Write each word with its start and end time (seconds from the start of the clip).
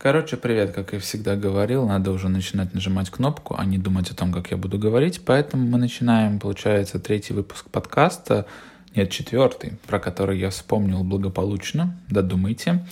Короче, 0.00 0.36
привет, 0.36 0.70
как 0.70 0.92
я 0.92 1.00
всегда 1.00 1.34
говорил, 1.34 1.84
надо 1.84 2.12
уже 2.12 2.28
начинать 2.28 2.72
нажимать 2.72 3.10
кнопку, 3.10 3.56
а 3.58 3.64
не 3.64 3.78
думать 3.78 4.08
о 4.12 4.14
том, 4.14 4.32
как 4.32 4.52
я 4.52 4.56
буду 4.56 4.78
говорить. 4.78 5.22
Поэтому 5.24 5.66
мы 5.66 5.76
начинаем, 5.76 6.38
получается, 6.38 7.00
третий 7.00 7.34
выпуск 7.34 7.68
подкаста, 7.68 8.46
нет, 8.94 9.10
четвертый, 9.10 9.72
про 9.88 9.98
который 9.98 10.38
я 10.38 10.50
вспомнил 10.50 11.02
благополучно, 11.02 11.98
додумайте. 12.08 12.86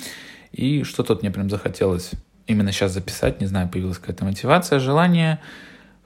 И 0.50 0.82
что 0.82 1.04
тут 1.04 1.22
мне 1.22 1.30
прям 1.30 1.48
захотелось 1.48 2.10
именно 2.48 2.72
сейчас 2.72 2.90
записать, 2.90 3.40
не 3.40 3.46
знаю, 3.46 3.68
появилась 3.68 3.98
какая-то 3.98 4.24
мотивация, 4.24 4.80
желание 4.80 5.38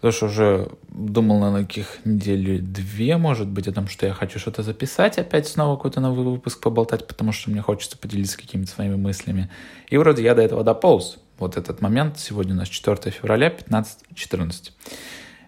Потому 0.01 0.13
что 0.13 0.27
уже 0.27 0.69
думал 0.89 1.39
на 1.53 1.61
каких 1.61 1.99
недели 2.07 2.59
две, 2.59 3.19
может 3.19 3.49
быть, 3.49 3.69
о 3.69 3.73
том, 3.73 3.87
что 3.87 4.07
я 4.07 4.15
хочу 4.15 4.39
что-то 4.39 4.63
записать, 4.63 5.19
опять 5.19 5.47
снова 5.47 5.77
какой-то 5.77 6.01
новый 6.01 6.25
выпуск 6.25 6.61
поболтать, 6.61 7.07
потому 7.07 7.33
что 7.33 7.51
мне 7.51 7.61
хочется 7.61 7.99
поделиться 7.99 8.39
какими-то 8.39 8.71
своими 8.71 8.97
мыслями. 8.97 9.51
И 9.89 9.99
вроде 9.99 10.23
я 10.23 10.35
до 10.35 10.41
этого 10.41 10.65
дополз. 10.65 11.19
Вот 11.39 11.59
этот 11.59 11.83
момент, 11.83 12.19
сегодня 12.19 12.55
у 12.55 12.57
нас 12.57 12.69
4 12.69 13.11
февраля, 13.11 13.49
15.14. 13.49 14.73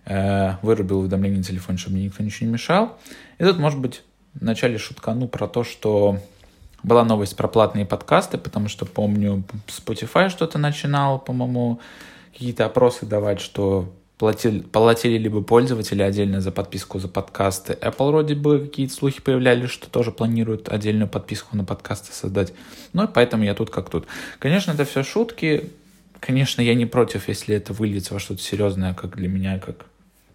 Э, 0.04 0.56
вырубил 0.60 1.00
уведомление 1.00 1.38
на 1.38 1.44
телефоне, 1.44 1.78
чтобы 1.78 1.96
мне 1.96 2.06
никто 2.06 2.22
ничего 2.22 2.46
не 2.46 2.52
мешал. 2.52 2.98
И 3.38 3.44
тут, 3.44 3.58
может 3.58 3.78
быть, 3.78 4.02
в 4.34 4.42
начале 4.44 4.76
шуткану 4.76 5.28
про 5.28 5.48
то, 5.48 5.64
что 5.64 6.18
была 6.82 7.04
новость 7.04 7.36
про 7.36 7.48
платные 7.48 7.86
подкасты, 7.86 8.36
потому 8.36 8.68
что 8.68 8.84
помню, 8.84 9.44
Spotify 9.66 10.28
что-то 10.28 10.58
начинал, 10.58 11.18
по-моему, 11.18 11.80
какие-то 12.32 12.66
опросы 12.66 13.06
давать, 13.06 13.40
что 13.40 13.94
платили, 14.18 14.60
платили 14.60 15.18
либо 15.18 15.42
пользователи 15.42 16.02
отдельно 16.02 16.40
за 16.40 16.52
подписку 16.52 16.98
за 16.98 17.08
подкасты. 17.08 17.76
Apple 17.80 18.08
вроде 18.08 18.34
бы 18.34 18.60
какие-то 18.60 18.94
слухи 18.94 19.20
появлялись, 19.20 19.70
что 19.70 19.90
тоже 19.90 20.12
планирует 20.12 20.68
отдельную 20.68 21.08
подписку 21.08 21.56
на 21.56 21.64
подкасты 21.64 22.12
создать. 22.12 22.52
Ну 22.92 23.04
и 23.04 23.08
поэтому 23.12 23.44
я 23.44 23.54
тут 23.54 23.70
как 23.70 23.90
тут. 23.90 24.06
Конечно, 24.38 24.72
это 24.72 24.84
все 24.84 25.02
шутки. 25.02 25.70
Конечно, 26.20 26.62
я 26.62 26.74
не 26.74 26.86
против, 26.86 27.28
если 27.28 27.56
это 27.56 27.72
выльется 27.72 28.14
во 28.14 28.20
что-то 28.20 28.40
серьезное, 28.40 28.94
как 28.94 29.16
для 29.16 29.28
меня, 29.28 29.58
как 29.58 29.86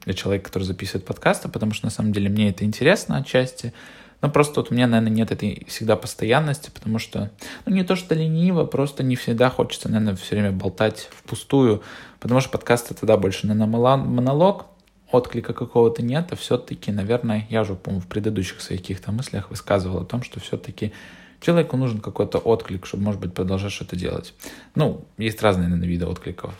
для 0.04 0.14
человека, 0.14 0.46
который 0.46 0.64
записывает 0.64 1.06
подкасты, 1.06 1.50
потому 1.50 1.74
что 1.74 1.86
на 1.86 1.92
самом 1.92 2.12
деле 2.12 2.30
мне 2.30 2.50
это 2.50 2.66
интересно 2.66 3.18
отчасти. 3.18 3.74
Но 4.22 4.30
просто 4.30 4.62
вот 4.62 4.72
у 4.72 4.74
меня, 4.74 4.88
наверное, 4.88 5.16
нет 5.16 5.32
этой 5.32 5.66
всегда 5.68 5.96
постоянности, 5.96 6.72
потому 6.74 6.98
что, 6.98 7.30
ну, 7.66 7.74
не 7.74 7.84
то 7.84 7.96
что 7.96 8.16
лениво, 8.16 8.66
просто 8.66 9.04
не 9.04 9.16
всегда 9.16 9.50
хочется, 9.50 9.90
наверное, 9.90 10.16
все 10.16 10.36
время 10.36 10.52
болтать 10.52 11.10
впустую, 11.12 11.84
потому 12.20 12.40
что 12.40 12.50
подкаст 12.50 12.90
это, 12.92 13.06
да, 13.06 13.16
больше, 13.18 13.46
наверное, 13.46 13.98
монолог, 13.98 14.66
отклика 15.12 15.54
какого-то 15.54 16.02
нет, 16.02 16.30
а 16.32 16.36
все-таки, 16.36 16.92
наверное, 16.92 17.46
я 17.50 17.62
уже, 17.62 17.76
по-моему, 17.76 18.02
в 18.02 18.08
предыдущих 18.08 18.60
своих 18.62 18.82
каких-то 18.82 19.12
мыслях 19.12 19.52
высказывал 19.52 20.02
о 20.02 20.06
том, 20.06 20.24
что 20.24 20.40
все-таки 20.40 20.94
человеку 21.40 21.78
нужен 21.78 22.00
какой-то 22.00 22.40
отклик, 22.40 22.88
чтобы, 22.88 23.04
может 23.04 23.22
быть, 23.22 23.34
продолжать 23.34 23.72
что-то 23.72 23.96
делать. 23.96 24.34
Ну, 24.74 25.06
есть 25.18 25.42
разные, 25.44 25.68
наверное, 25.68 25.88
виды 25.88 26.08
откликов. 26.08 26.54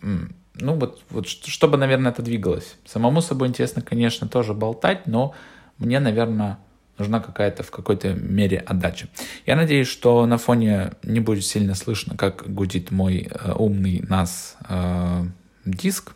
Ну, 0.00 0.74
вот, 0.74 1.02
вот 1.10 1.26
чтобы, 1.26 1.76
наверное, 1.76 2.12
это 2.12 2.22
двигалось. 2.22 2.76
Самому 2.84 3.20
собой 3.20 3.48
интересно, 3.48 3.82
конечно, 3.82 4.28
тоже 4.28 4.54
болтать, 4.54 5.06
но 5.06 5.34
мне, 5.78 6.00
наверное, 6.00 6.58
нужна 6.98 7.20
какая-то 7.20 7.62
в 7.62 7.70
какой-то 7.70 8.14
мере 8.14 8.58
отдача. 8.58 9.08
Я 9.46 9.56
надеюсь, 9.56 9.88
что 9.88 10.26
на 10.26 10.38
фоне 10.38 10.92
не 11.02 11.20
будет 11.20 11.44
сильно 11.44 11.74
слышно, 11.74 12.16
как 12.16 12.52
гудит 12.52 12.90
мой 12.90 13.28
э, 13.30 13.52
умный 13.52 14.04
нас 14.08 14.56
э, 14.68 15.24
диск. 15.64 16.12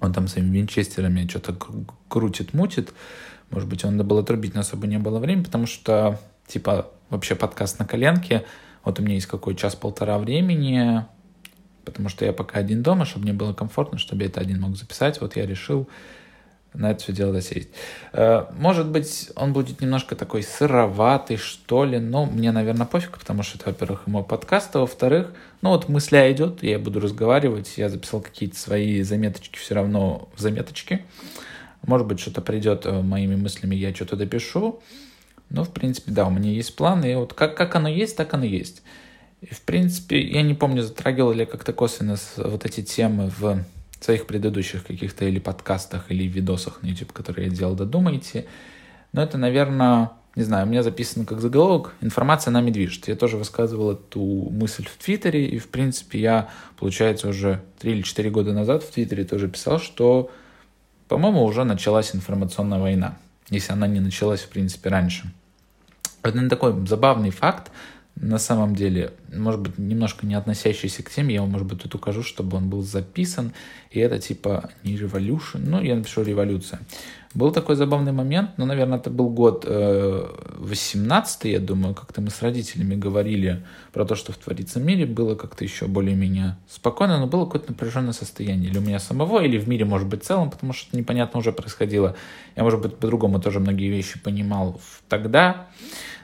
Он 0.00 0.12
там 0.12 0.28
своими 0.28 0.56
винчестерами 0.56 1.26
что-то 1.28 1.56
крутит, 2.08 2.54
мутит. 2.54 2.92
Может 3.50 3.68
быть, 3.68 3.84
он 3.84 3.96
надо 3.96 4.08
было 4.08 4.20
отрубить, 4.20 4.54
но 4.54 4.60
особо 4.60 4.86
не 4.86 4.98
было 4.98 5.18
времени, 5.18 5.44
потому 5.44 5.66
что, 5.66 6.18
типа, 6.46 6.90
вообще 7.10 7.34
подкаст 7.34 7.78
на 7.78 7.84
коленке. 7.84 8.44
Вот 8.84 8.98
у 8.98 9.02
меня 9.02 9.14
есть 9.14 9.26
какой 9.26 9.54
час-полтора 9.56 10.18
времени, 10.18 11.04
потому 11.84 12.08
что 12.08 12.24
я 12.24 12.32
пока 12.32 12.60
один 12.60 12.82
дома, 12.82 13.04
чтобы 13.04 13.24
мне 13.24 13.32
было 13.32 13.52
комфортно, 13.52 13.98
чтобы 13.98 14.22
я 14.22 14.28
это 14.28 14.40
один 14.40 14.60
мог 14.60 14.76
записать. 14.76 15.20
Вот 15.20 15.36
я 15.36 15.44
решил 15.44 15.88
на 16.74 16.92
это 16.92 17.02
все 17.02 17.12
дело 17.12 17.32
засесть. 17.32 17.68
Э, 18.12 18.46
может 18.56 18.88
быть, 18.88 19.30
он 19.34 19.52
будет 19.52 19.80
немножко 19.80 20.14
такой 20.14 20.42
сыроватый, 20.42 21.36
что 21.36 21.84
ли, 21.84 21.98
но 21.98 22.26
мне, 22.26 22.52
наверное, 22.52 22.86
пофиг, 22.86 23.18
потому 23.18 23.42
что 23.42 23.58
это, 23.58 23.70
во-первых, 23.70 24.06
мой 24.06 24.22
подкаст, 24.22 24.74
а 24.76 24.80
во-вторых, 24.80 25.32
ну 25.62 25.70
вот 25.70 25.88
мысля 25.88 26.30
идет, 26.32 26.62
я 26.62 26.78
буду 26.78 27.00
разговаривать, 27.00 27.74
я 27.76 27.88
записал 27.88 28.20
какие-то 28.20 28.58
свои 28.58 29.02
заметочки 29.02 29.58
все 29.58 29.74
равно 29.74 30.28
в 30.34 30.40
заметочке. 30.40 31.04
Может 31.82 32.06
быть, 32.06 32.20
что-то 32.20 32.40
придет 32.40 32.86
э, 32.86 33.02
моими 33.02 33.36
мыслями, 33.36 33.74
я 33.74 33.94
что-то 33.94 34.16
допишу. 34.16 34.80
Но, 35.48 35.64
в 35.64 35.70
принципе, 35.70 36.12
да, 36.12 36.26
у 36.26 36.30
меня 36.30 36.50
есть 36.50 36.76
план, 36.76 37.04
и 37.04 37.14
вот 37.16 37.34
как, 37.34 37.56
как 37.56 37.74
оно 37.74 37.88
есть, 37.88 38.16
так 38.16 38.32
оно 38.34 38.44
есть. 38.44 38.82
И, 39.40 39.52
в 39.52 39.62
принципе, 39.62 40.20
я 40.20 40.42
не 40.42 40.54
помню, 40.54 40.82
затрагивал 40.82 41.32
ли 41.32 41.44
как-то 41.44 41.72
косвенно 41.72 42.16
вот 42.36 42.64
эти 42.64 42.82
темы 42.82 43.32
в 43.36 43.64
своих 44.00 44.26
предыдущих 44.26 44.84
каких-то 44.84 45.24
или 45.26 45.38
подкастах, 45.38 46.10
или 46.10 46.24
видосах 46.24 46.82
на 46.82 46.88
YouTube, 46.88 47.12
которые 47.12 47.48
я 47.48 47.54
делал, 47.54 47.74
додумайте. 47.74 48.46
Но 49.12 49.22
это, 49.22 49.38
наверное, 49.38 50.10
не 50.36 50.44
знаю, 50.44 50.66
у 50.66 50.70
меня 50.70 50.82
записано 50.82 51.24
как 51.26 51.40
заголовок 51.40 51.94
«Информация 52.00 52.52
нами 52.52 52.70
движет». 52.70 53.08
Я 53.08 53.16
тоже 53.16 53.36
высказывал 53.36 53.92
эту 53.92 54.20
мысль 54.20 54.86
в 54.86 54.96
Твиттере, 55.02 55.46
и, 55.46 55.58
в 55.58 55.68
принципе, 55.68 56.20
я, 56.20 56.50
получается, 56.78 57.28
уже 57.28 57.62
3 57.80 57.92
или 57.92 58.02
4 58.02 58.30
года 58.30 58.52
назад 58.52 58.84
в 58.84 58.90
Твиттере 58.90 59.24
тоже 59.24 59.48
писал, 59.48 59.80
что, 59.80 60.30
по-моему, 61.08 61.44
уже 61.44 61.64
началась 61.64 62.14
информационная 62.14 62.78
война, 62.78 63.18
если 63.48 63.72
она 63.72 63.86
не 63.88 64.00
началась, 64.00 64.40
в 64.40 64.48
принципе, 64.48 64.88
раньше. 64.88 65.32
Это 66.22 66.48
такой 66.48 66.86
забавный 66.86 67.30
факт, 67.30 67.72
на 68.16 68.38
самом 68.38 68.76
деле, 68.76 69.12
может 69.32 69.60
быть, 69.60 69.78
немножко 69.78 70.26
не 70.26 70.34
относящийся 70.34 71.02
к 71.02 71.10
теме, 71.10 71.34
я 71.34 71.40
вам, 71.40 71.50
может 71.50 71.66
быть, 71.66 71.82
тут 71.82 71.94
укажу, 71.94 72.22
чтобы 72.22 72.58
он 72.58 72.68
был 72.68 72.82
записан, 72.82 73.52
и 73.90 73.98
это 73.98 74.18
типа 74.18 74.70
не 74.84 74.96
революция, 74.96 75.60
ну, 75.60 75.80
я 75.80 75.94
напишу 75.94 76.22
революция. 76.22 76.80
Был 77.32 77.52
такой 77.52 77.76
забавный 77.76 78.10
момент, 78.10 78.50
ну, 78.56 78.66
наверное, 78.66 78.98
это 78.98 79.08
был 79.08 79.30
год 79.30 79.64
э, 79.66 80.26
18 80.58 81.44
я 81.44 81.60
думаю, 81.60 81.94
как-то 81.94 82.20
мы 82.20 82.28
с 82.28 82.42
родителями 82.42 82.96
говорили 82.96 83.64
про 83.92 84.04
то, 84.04 84.16
что 84.16 84.32
творится 84.32 84.80
в 84.80 84.84
мире, 84.84 85.06
было 85.06 85.36
как-то 85.36 85.64
еще 85.64 85.86
более-менее 85.86 86.56
спокойно, 86.68 87.20
но 87.20 87.26
было 87.26 87.44
какое-то 87.44 87.70
напряженное 87.70 88.12
состояние, 88.12 88.70
или 88.70 88.78
у 88.78 88.82
меня 88.82 88.98
самого, 88.98 89.42
или 89.42 89.58
в 89.58 89.68
мире, 89.68 89.84
может 89.84 90.08
быть, 90.08 90.24
в 90.24 90.26
целом, 90.26 90.50
потому 90.50 90.72
что 90.72 90.94
непонятно 90.96 91.38
уже 91.38 91.52
происходило. 91.52 92.16
Я, 92.56 92.64
может 92.64 92.82
быть, 92.82 92.96
по-другому 92.96 93.40
тоже 93.40 93.60
многие 93.60 93.88
вещи 93.88 94.18
понимал 94.18 94.80
тогда, 95.08 95.68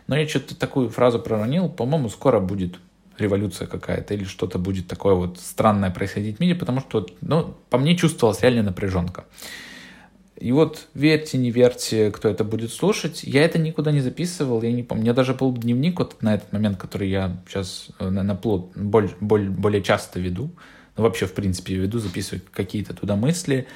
но 0.06 0.16
я 0.16 0.28
что-то 0.28 0.56
такую 0.56 0.88
фразу 0.88 1.18
проронил, 1.18 1.68
по-моему, 1.68 2.08
скоро 2.08 2.40
будет 2.40 2.76
революция 3.18 3.66
какая-то 3.66 4.14
или 4.14 4.24
что-то 4.24 4.58
будет 4.58 4.88
такое 4.88 5.14
вот 5.14 5.38
странное 5.38 5.90
происходить 5.90 6.36
в 6.36 6.40
мире, 6.40 6.54
потому 6.54 6.80
что, 6.80 7.06
ну, 7.20 7.54
по 7.70 7.78
мне 7.78 7.96
чувствовалась 7.96 8.42
реально 8.42 8.64
напряженка. 8.64 9.24
И 10.36 10.52
вот 10.52 10.88
верьте, 10.92 11.38
не 11.38 11.50
верьте, 11.50 12.10
кто 12.10 12.28
это 12.28 12.44
будет 12.44 12.70
слушать. 12.70 13.22
Я 13.22 13.42
это 13.42 13.58
никуда 13.58 13.90
не 13.90 14.00
записывал, 14.00 14.60
я 14.62 14.70
не 14.70 14.82
помню. 14.82 15.00
У 15.00 15.04
меня 15.04 15.14
даже 15.14 15.32
был 15.32 15.50
дневник 15.56 15.98
вот 15.98 16.22
на 16.22 16.34
этот 16.34 16.52
момент, 16.52 16.76
который 16.76 17.08
я 17.08 17.38
сейчас 17.48 17.88
э, 17.98 18.10
на, 18.10 18.22
на 18.22 18.34
плод, 18.34 18.70
боль, 18.76 19.10
боль, 19.20 19.48
более 19.48 19.82
часто 19.82 20.20
веду. 20.20 20.50
Ну, 20.96 21.04
вообще, 21.04 21.24
в 21.24 21.32
принципе, 21.32 21.76
веду, 21.76 21.98
записываю 22.00 22.42
какие-то 22.52 22.92
туда 22.92 23.16
мысли. 23.16 23.66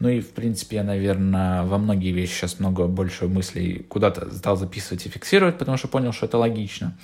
Ну 0.00 0.08
и, 0.08 0.20
в 0.20 0.30
принципе, 0.30 0.76
я, 0.76 0.82
наверное, 0.82 1.62
во 1.62 1.76
многие 1.76 2.12
вещи 2.12 2.32
сейчас 2.32 2.58
много 2.58 2.86
больше 2.86 3.28
мыслей 3.28 3.84
куда-то 3.88 4.34
стал 4.34 4.56
записывать 4.56 5.04
и 5.04 5.10
фиксировать, 5.10 5.58
потому 5.58 5.76
что 5.76 5.88
понял, 5.88 6.12
что 6.12 6.24
это 6.24 6.38
логично. 6.38 6.96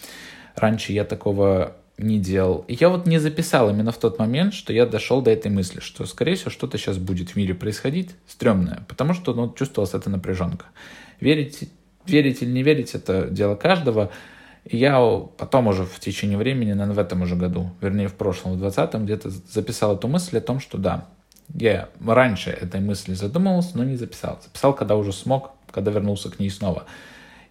Раньше 0.55 0.93
я 0.93 1.05
такого 1.05 1.77
не 1.99 2.19
делал. 2.19 2.65
И 2.69 2.75
я 2.75 2.89
вот 2.89 3.07
не 3.07 3.19
записал 3.19 3.69
именно 3.69 3.93
в 3.93 3.99
тот 3.99 4.19
момент, 4.19 4.55
что 4.55 4.73
я 4.73 4.87
дошел 4.87 5.21
до 5.21 5.31
этой 5.31 5.51
мысли, 5.51 5.81
что, 5.81 6.07
скорее 6.07 6.37
всего, 6.37 6.51
что-то 6.51 6.79
сейчас 6.79 6.97
будет 6.97 7.31
в 7.31 7.37
мире 7.37 7.55
происходить 7.55 8.11
стрёмное, 8.27 8.85
потому 8.89 9.13
что 9.13 9.35
ну, 9.35 9.53
чувствовалась 9.53 9.93
эта 9.95 10.09
напряженка. 10.09 10.65
Верить, 11.21 11.69
верить 12.07 12.43
или 12.43 12.51
не 12.51 12.63
верить, 12.63 12.95
это 12.95 13.29
дело 13.29 13.57
каждого. 13.57 14.11
И 14.65 14.79
я 14.79 14.99
потом 15.37 15.69
уже 15.69 15.85
в 15.85 16.01
течение 16.01 16.39
времени, 16.39 16.73
наверное, 16.73 16.97
в 16.97 16.99
этом 16.99 17.23
уже 17.23 17.37
году, 17.37 17.71
вернее, 17.83 18.09
в 18.09 18.15
прошлом, 18.15 18.59
в 18.59 18.65
20-м, 18.65 19.05
где-то 19.05 19.31
записал 19.31 19.97
эту 19.97 20.09
мысль 20.09 20.39
о 20.39 20.41
том, 20.41 20.61
что 20.61 20.79
да, 20.79 21.09
я 21.55 21.89
раньше 22.05 22.51
этой 22.51 22.81
мысли 22.81 23.15
задумывался, 23.15 23.77
но 23.77 23.85
не 23.85 23.97
записал. 23.97 24.39
Записал, 24.43 24.75
когда 24.75 24.97
уже 24.97 25.13
смог, 25.13 25.53
когда 25.71 25.91
вернулся 25.91 26.31
к 26.31 26.39
ней 26.39 26.51
снова. 26.51 26.85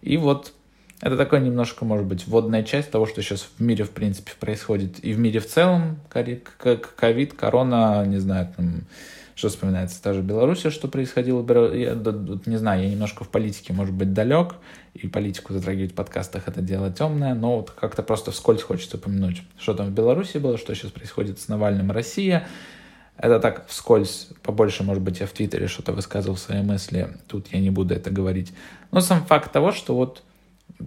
И 0.02 0.16
вот 0.16 0.52
это 1.00 1.16
такая 1.16 1.40
немножко, 1.40 1.84
может 1.84 2.06
быть, 2.06 2.26
вводная 2.26 2.62
часть 2.62 2.90
того, 2.90 3.06
что 3.06 3.22
сейчас 3.22 3.48
в 3.58 3.62
мире, 3.62 3.84
в 3.84 3.90
принципе, 3.90 4.32
происходит. 4.38 5.04
И 5.04 5.12
в 5.12 5.18
мире 5.18 5.40
в 5.40 5.46
целом, 5.46 5.98
как 6.08 6.94
ковид, 6.96 7.34
корона, 7.34 8.04
не 8.06 8.18
знаю, 8.18 8.52
там, 8.56 8.82
что 9.34 9.50
вспоминается, 9.50 10.02
та 10.02 10.14
же 10.14 10.22
Белоруссия, 10.22 10.70
что 10.70 10.88
происходило. 10.88 11.44
Я 11.74 11.94
не 12.46 12.56
знаю, 12.56 12.82
я 12.82 12.90
немножко 12.90 13.24
в 13.24 13.28
политике, 13.28 13.74
может 13.74 13.94
быть, 13.94 14.14
далек, 14.14 14.54
и 14.94 15.08
политику 15.08 15.52
затрагивать 15.52 15.92
в 15.92 15.94
подкастах 15.94 16.48
это 16.48 16.62
дело 16.62 16.90
темное, 16.90 17.34
но 17.34 17.58
вот 17.58 17.70
как-то 17.70 18.02
просто 18.02 18.30
вскользь 18.30 18.62
хочется 18.62 18.96
упомянуть, 18.96 19.42
что 19.58 19.74
там 19.74 19.88
в 19.88 19.92
Беларуси 19.92 20.38
было, 20.38 20.56
что 20.56 20.74
сейчас 20.74 20.90
происходит 20.90 21.38
с 21.38 21.48
Навальным 21.48 21.90
Россия, 21.90 22.48
это 23.18 23.40
так 23.40 23.66
вскользь, 23.68 24.28
побольше, 24.42 24.82
может 24.82 25.02
быть, 25.02 25.20
я 25.20 25.26
в 25.26 25.32
Твиттере 25.32 25.68
что-то 25.68 25.92
высказывал 25.92 26.36
свои 26.36 26.62
мысли, 26.62 27.16
тут 27.28 27.48
я 27.52 27.60
не 27.60 27.70
буду 27.70 27.94
это 27.94 28.10
говорить. 28.10 28.52
Но 28.90 29.00
сам 29.00 29.24
факт 29.24 29.52
того, 29.52 29.72
что 29.72 29.94
вот, 29.96 30.22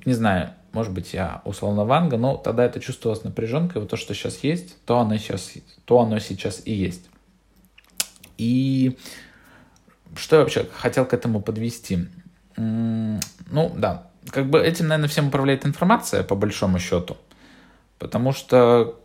не 0.05 0.13
знаю, 0.13 0.51
может 0.71 0.93
быть, 0.93 1.13
я 1.13 1.41
условно 1.45 1.85
Ванга, 1.85 2.17
но 2.17 2.37
тогда 2.37 2.65
это 2.65 2.79
чувствовалось 2.79 3.23
напряженкой, 3.23 3.81
вот 3.81 3.89
то, 3.89 3.97
что 3.97 4.13
сейчас 4.13 4.43
есть, 4.43 4.83
то 4.85 4.99
оно 4.99 5.17
сейчас, 5.17 5.53
то 5.85 5.99
оно 5.99 6.19
сейчас 6.19 6.61
и 6.65 6.73
есть. 6.73 7.09
И 8.37 8.97
что 10.15 10.37
я 10.37 10.41
вообще 10.43 10.67
хотел 10.73 11.05
к 11.05 11.13
этому 11.13 11.41
подвести? 11.41 12.07
Ну, 12.55 13.19
да, 13.75 14.07
как 14.29 14.49
бы 14.49 14.59
этим, 14.59 14.87
наверное, 14.87 15.09
всем 15.09 15.27
управляет 15.27 15.65
информация, 15.65 16.23
по 16.23 16.35
большому 16.35 16.79
счету. 16.79 17.17
Потому 17.97 18.31
что, 18.31 18.99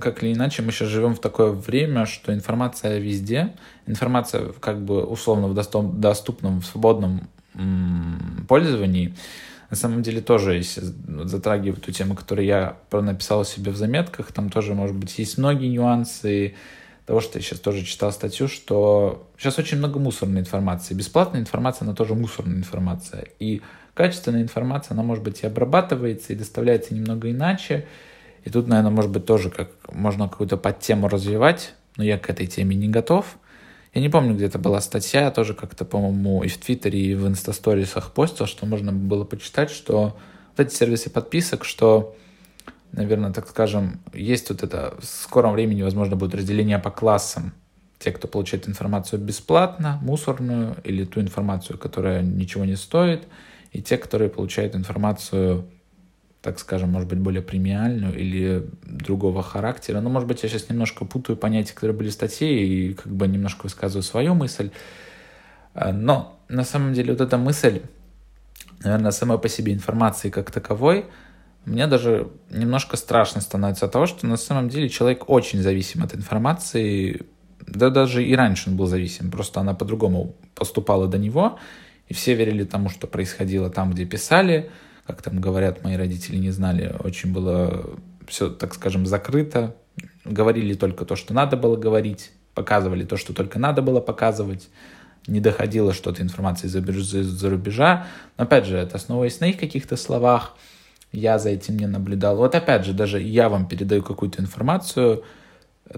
как 0.00 0.22
или 0.22 0.32
иначе, 0.32 0.62
мы 0.62 0.70
сейчас 0.70 0.88
живем 0.88 1.14
в 1.14 1.18
такое 1.18 1.50
время, 1.50 2.06
что 2.06 2.32
информация 2.32 2.98
везде. 2.98 3.54
Информация, 3.86 4.52
как 4.60 4.80
бы, 4.80 5.04
условно, 5.04 5.48
в 5.48 5.54
доступном, 5.54 6.60
в 6.60 6.66
свободном 6.66 7.28
пользовании. 8.48 9.14
На 9.68 9.76
самом 9.76 10.02
деле 10.02 10.20
тоже, 10.20 10.54
если 10.54 10.82
затрагивать 11.24 11.82
ту 11.82 11.90
тему, 11.90 12.14
которую 12.14 12.46
я 12.46 12.76
написал 12.92 13.44
себе 13.44 13.72
в 13.72 13.76
заметках, 13.76 14.30
там 14.30 14.50
тоже, 14.50 14.74
может 14.74 14.94
быть, 14.94 15.18
есть 15.18 15.38
многие 15.38 15.66
нюансы 15.66 16.54
того, 17.04 17.20
что 17.20 17.38
я 17.38 17.42
сейчас 17.42 17.58
тоже 17.58 17.84
читал 17.84 18.12
статью, 18.12 18.46
что 18.46 19.28
сейчас 19.36 19.58
очень 19.58 19.78
много 19.78 19.98
мусорной 19.98 20.40
информации. 20.40 20.94
Бесплатная 20.94 21.40
информация, 21.40 21.86
она 21.86 21.94
тоже 21.94 22.14
мусорная 22.14 22.56
информация. 22.56 23.26
И 23.40 23.62
качественная 23.94 24.42
информация, 24.42 24.94
она, 24.94 25.02
может 25.02 25.24
быть, 25.24 25.42
и 25.42 25.46
обрабатывается, 25.46 26.32
и 26.32 26.36
доставляется 26.36 26.94
немного 26.94 27.30
иначе. 27.30 27.86
И 28.46 28.50
тут, 28.50 28.68
наверное, 28.68 28.92
может 28.92 29.10
быть, 29.10 29.26
тоже 29.26 29.50
как 29.50 29.70
можно 29.92 30.28
какую-то 30.28 30.56
подтему 30.56 31.08
развивать, 31.08 31.74
но 31.96 32.04
я 32.04 32.16
к 32.16 32.30
этой 32.30 32.46
теме 32.46 32.76
не 32.76 32.88
готов. 32.88 33.38
Я 33.92 34.00
не 34.00 34.08
помню, 34.08 34.36
где 34.36 34.44
это 34.46 34.60
была 34.60 34.80
статья, 34.80 35.32
тоже 35.32 35.52
как-то, 35.52 35.84
по-моему, 35.84 36.44
и 36.44 36.48
в 36.48 36.56
Твиттере, 36.56 37.00
и 37.00 37.14
в 37.14 37.26
Инстасторисах 37.26 38.12
постил, 38.12 38.46
что 38.46 38.64
можно 38.64 38.92
было 38.92 39.24
почитать, 39.24 39.70
что 39.70 40.16
вот 40.56 40.66
эти 40.66 40.72
сервисы 40.72 41.10
подписок, 41.10 41.64
что 41.64 42.14
наверное, 42.92 43.32
так 43.32 43.48
скажем, 43.48 44.00
есть 44.14 44.48
вот 44.48 44.62
это, 44.62 44.94
в 45.00 45.04
скором 45.04 45.52
времени, 45.52 45.82
возможно, 45.82 46.14
будет 46.14 46.36
разделение 46.36 46.78
по 46.78 46.92
классам. 46.92 47.52
Те, 47.98 48.12
кто 48.12 48.28
получает 48.28 48.68
информацию 48.68 49.20
бесплатно, 49.20 49.98
мусорную, 50.02 50.76
или 50.84 51.04
ту 51.04 51.20
информацию, 51.20 51.78
которая 51.78 52.22
ничего 52.22 52.64
не 52.64 52.76
стоит, 52.76 53.26
и 53.72 53.82
те, 53.82 53.98
которые 53.98 54.30
получают 54.30 54.76
информацию, 54.76 55.66
так 56.46 56.58
скажем, 56.58 56.90
может 56.90 57.08
быть, 57.08 57.18
более 57.18 57.42
премиальную 57.42 58.18
или 58.18 58.66
другого 58.82 59.42
характера. 59.42 60.00
Ну, 60.00 60.10
может 60.10 60.28
быть, 60.28 60.42
я 60.42 60.48
сейчас 60.48 60.68
немножко 60.68 61.04
путаю 61.04 61.36
понятия, 61.36 61.74
которые 61.74 61.96
были 61.96 62.08
в 62.08 62.12
статье, 62.12 62.48
и 62.48 62.94
как 62.94 63.12
бы 63.12 63.26
немножко 63.26 63.64
высказываю 63.64 64.02
свою 64.02 64.34
мысль. 64.34 64.70
А, 65.74 65.92
но 65.92 66.38
на 66.48 66.64
самом 66.64 66.92
деле 66.92 67.12
вот 67.12 67.20
эта 67.20 67.36
мысль, 67.36 67.82
наверное, 68.82 69.10
самой 69.10 69.38
по 69.38 69.48
себе 69.48 69.72
информации 69.72 70.30
как 70.30 70.50
таковой– 70.50 71.06
мне 71.66 71.88
даже 71.88 72.28
немножко 72.48 72.96
страшно 72.96 73.40
становится 73.40 73.86
от 73.86 73.92
того, 73.92 74.06
что 74.06 74.24
на 74.26 74.36
самом 74.36 74.68
деле 74.68 74.88
человек 74.88 75.28
очень 75.28 75.60
зависим 75.60 76.04
от 76.04 76.14
информации, 76.14 77.26
да 77.66 77.90
даже 77.90 78.24
и 78.24 78.36
раньше 78.36 78.70
он 78.70 78.76
был 78.76 78.86
зависим, 78.86 79.32
просто 79.32 79.60
она 79.60 79.74
по-другому 79.74 80.36
поступала 80.54 81.08
до 81.08 81.18
него, 81.18 81.58
и 82.06 82.14
все 82.14 82.34
верили 82.34 82.62
тому, 82.62 82.88
что 82.88 83.08
происходило 83.08 83.68
там, 83.68 83.90
где 83.90 84.04
писали, 84.04 84.70
как 85.06 85.22
там 85.22 85.40
говорят, 85.40 85.84
мои 85.84 85.96
родители 85.96 86.36
не 86.36 86.50
знали, 86.50 86.94
очень 87.00 87.32
было 87.32 87.90
все, 88.26 88.50
так 88.50 88.74
скажем, 88.74 89.06
закрыто, 89.06 89.76
говорили 90.24 90.74
только 90.74 91.04
то, 91.04 91.16
что 91.16 91.32
надо 91.32 91.56
было 91.56 91.76
говорить, 91.76 92.32
показывали 92.54 93.04
то, 93.04 93.16
что 93.16 93.32
только 93.32 93.58
надо 93.58 93.82
было 93.82 94.00
показывать, 94.00 94.68
не 95.26 95.40
доходило 95.40 95.92
что-то 95.92 96.22
информации 96.22 96.66
из-за 96.66 97.50
рубежа, 97.50 98.06
но 98.36 98.44
опять 98.44 98.66
же, 98.66 98.76
это 98.76 98.96
основываясь 98.96 99.40
на 99.40 99.46
их 99.46 99.58
каких-то 99.58 99.96
словах, 99.96 100.56
я 101.12 101.38
за 101.38 101.50
этим 101.50 101.78
не 101.78 101.86
наблюдал. 101.86 102.36
Вот 102.36 102.54
опять 102.54 102.84
же, 102.84 102.92
даже 102.92 103.20
я 103.20 103.48
вам 103.48 103.68
передаю 103.68 104.02
какую-то 104.02 104.42
информацию, 104.42 105.24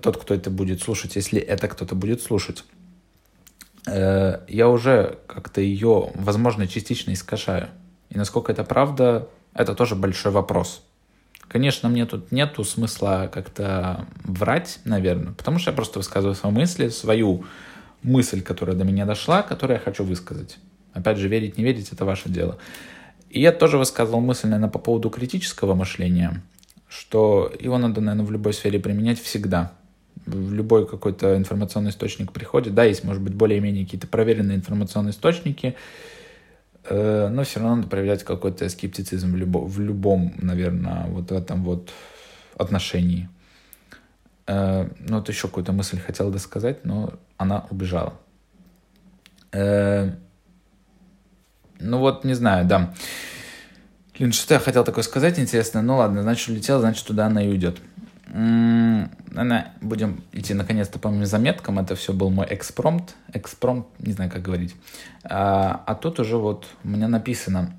тот, 0.02 0.16
кто 0.18 0.34
это 0.34 0.50
будет 0.50 0.82
слушать, 0.82 1.16
если 1.16 1.40
это 1.40 1.68
кто-то 1.68 1.94
будет 1.94 2.22
слушать, 2.22 2.64
э, 3.86 4.40
я 4.48 4.68
уже 4.68 5.18
как-то 5.26 5.60
ее, 5.60 6.10
возможно, 6.14 6.66
частично 6.66 7.12
искажаю. 7.12 7.68
И 8.10 8.18
насколько 8.18 8.52
это 8.52 8.64
правда, 8.64 9.28
это 9.54 9.74
тоже 9.74 9.94
большой 9.94 10.32
вопрос. 10.32 10.82
Конечно, 11.48 11.88
мне 11.88 12.04
тут 12.04 12.30
нету 12.30 12.62
смысла 12.62 13.30
как-то 13.32 14.06
врать, 14.24 14.80
наверное, 14.84 15.32
потому 15.32 15.58
что 15.58 15.70
я 15.70 15.74
просто 15.74 15.98
высказываю 15.98 16.34
свои 16.34 16.52
мысли, 16.52 16.88
свою 16.88 17.44
мысль, 18.02 18.42
которая 18.42 18.76
до 18.76 18.84
меня 18.84 19.06
дошла, 19.06 19.42
которую 19.42 19.78
я 19.78 19.82
хочу 19.82 20.04
высказать. 20.04 20.58
Опять 20.92 21.18
же, 21.18 21.28
верить, 21.28 21.56
не 21.56 21.64
верить, 21.64 21.90
это 21.92 22.04
ваше 22.04 22.28
дело. 22.28 22.58
И 23.30 23.40
я 23.40 23.52
тоже 23.52 23.78
высказывал 23.78 24.20
мысль, 24.20 24.48
наверное, 24.48 24.70
по 24.70 24.78
поводу 24.78 25.10
критического 25.10 25.74
мышления, 25.74 26.42
что 26.88 27.52
его 27.58 27.78
надо, 27.78 28.00
наверное, 28.00 28.26
в 28.26 28.30
любой 28.30 28.52
сфере 28.52 28.78
применять 28.78 29.20
всегда. 29.20 29.72
В 30.26 30.52
любой 30.52 30.86
какой-то 30.86 31.36
информационный 31.36 31.90
источник 31.90 32.32
приходит. 32.32 32.74
Да, 32.74 32.84
есть, 32.84 33.04
может 33.04 33.22
быть, 33.22 33.34
более-менее 33.34 33.84
какие-то 33.84 34.06
проверенные 34.06 34.56
информационные 34.56 35.12
источники, 35.12 35.76
но 36.90 37.44
все 37.44 37.60
равно 37.60 37.76
надо 37.76 37.88
проявлять 37.88 38.24
какой-то 38.24 38.68
скептицизм 38.68 39.32
в, 39.32 39.36
любо, 39.36 39.58
в 39.58 39.80
любом, 39.80 40.32
наверное, 40.38 41.06
вот 41.08 41.32
этом 41.32 41.64
вот 41.64 41.90
отношении. 42.56 43.28
Э, 44.46 44.88
ну, 44.98 45.18
вот 45.18 45.28
еще 45.28 45.48
какую-то 45.48 45.72
мысль 45.72 46.00
хотел 46.00 46.30
досказать, 46.30 46.84
но 46.84 47.12
она 47.36 47.66
убежала. 47.70 48.14
Э, 49.52 50.12
ну 51.80 51.98
вот, 51.98 52.24
не 52.24 52.34
знаю, 52.34 52.66
да. 52.66 52.94
Блин, 54.18 54.32
что 54.32 54.54
я 54.54 54.60
хотел 54.60 54.84
такое 54.84 55.04
сказать 55.04 55.38
интересно? 55.38 55.82
Ну 55.82 55.96
ладно, 55.96 56.22
значит, 56.22 56.48
улетел, 56.48 56.80
значит, 56.80 57.06
туда 57.06 57.26
она 57.26 57.44
и 57.44 57.48
уйдет. 57.48 57.78
Наверное, 58.30 59.72
будем 59.80 60.22
идти 60.32 60.54
наконец-то 60.54 60.98
по 60.98 61.10
моим 61.10 61.26
заметкам. 61.26 61.78
Это 61.78 61.94
все 61.94 62.12
был 62.12 62.30
мой 62.30 62.46
экспромт. 62.50 63.14
Экспромт, 63.32 63.86
не 63.98 64.12
знаю, 64.12 64.30
как 64.30 64.42
говорить. 64.42 64.74
А, 65.24 65.82
а 65.86 65.94
тут 65.94 66.20
уже 66.20 66.36
вот 66.36 66.66
у 66.84 66.88
меня 66.88 67.08
написано. 67.08 67.74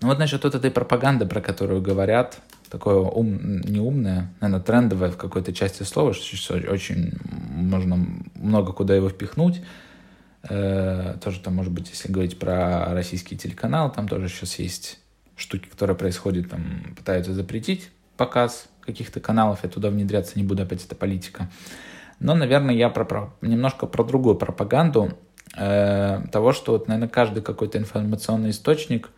Ну 0.00 0.08
вот 0.08 0.18
насчет 0.18 0.42
вот 0.42 0.54
этой 0.54 0.70
пропаганды, 0.70 1.26
про 1.26 1.40
которую 1.40 1.82
говорят, 1.82 2.40
такое 2.70 2.96
ум, 2.96 3.60
не 3.60 3.80
наверное, 3.80 4.60
трендовое 4.60 5.10
в 5.10 5.16
какой-то 5.16 5.52
части 5.52 5.82
слова, 5.82 6.14
что 6.14 6.54
очень 6.54 7.12
можно 7.52 8.06
много 8.34 8.72
куда 8.72 8.96
его 8.96 9.10
впихнуть. 9.10 9.62
Э, 10.48 11.16
тоже 11.22 11.40
там, 11.40 11.54
может 11.54 11.72
быть, 11.72 11.90
если 11.90 12.10
говорить 12.10 12.38
про 12.38 12.94
российский 12.94 13.36
телеканал, 13.36 13.92
там 13.92 14.08
тоже 14.08 14.28
сейчас 14.28 14.58
есть 14.58 14.98
штуки, 15.36 15.68
которые 15.68 15.96
происходят, 15.96 16.48
там 16.48 16.94
пытаются 16.96 17.34
запретить 17.34 17.90
показ 18.16 18.69
каких-то 18.84 19.20
каналов, 19.20 19.60
я 19.62 19.68
туда 19.68 19.90
внедряться 19.90 20.38
не 20.38 20.44
буду, 20.44 20.62
опять 20.62 20.84
это 20.84 20.94
политика. 20.94 21.50
Но, 22.18 22.34
наверное, 22.34 22.74
я 22.74 22.90
про, 22.90 23.04
про, 23.04 23.34
немножко 23.40 23.86
про 23.86 24.04
другую 24.04 24.36
пропаганду 24.36 25.12
э, 25.56 26.22
того, 26.30 26.52
что 26.52 26.72
вот, 26.72 26.88
наверное, 26.88 27.08
каждый 27.08 27.42
какой-то 27.42 27.78
информационный 27.78 28.50
источник, 28.50 29.10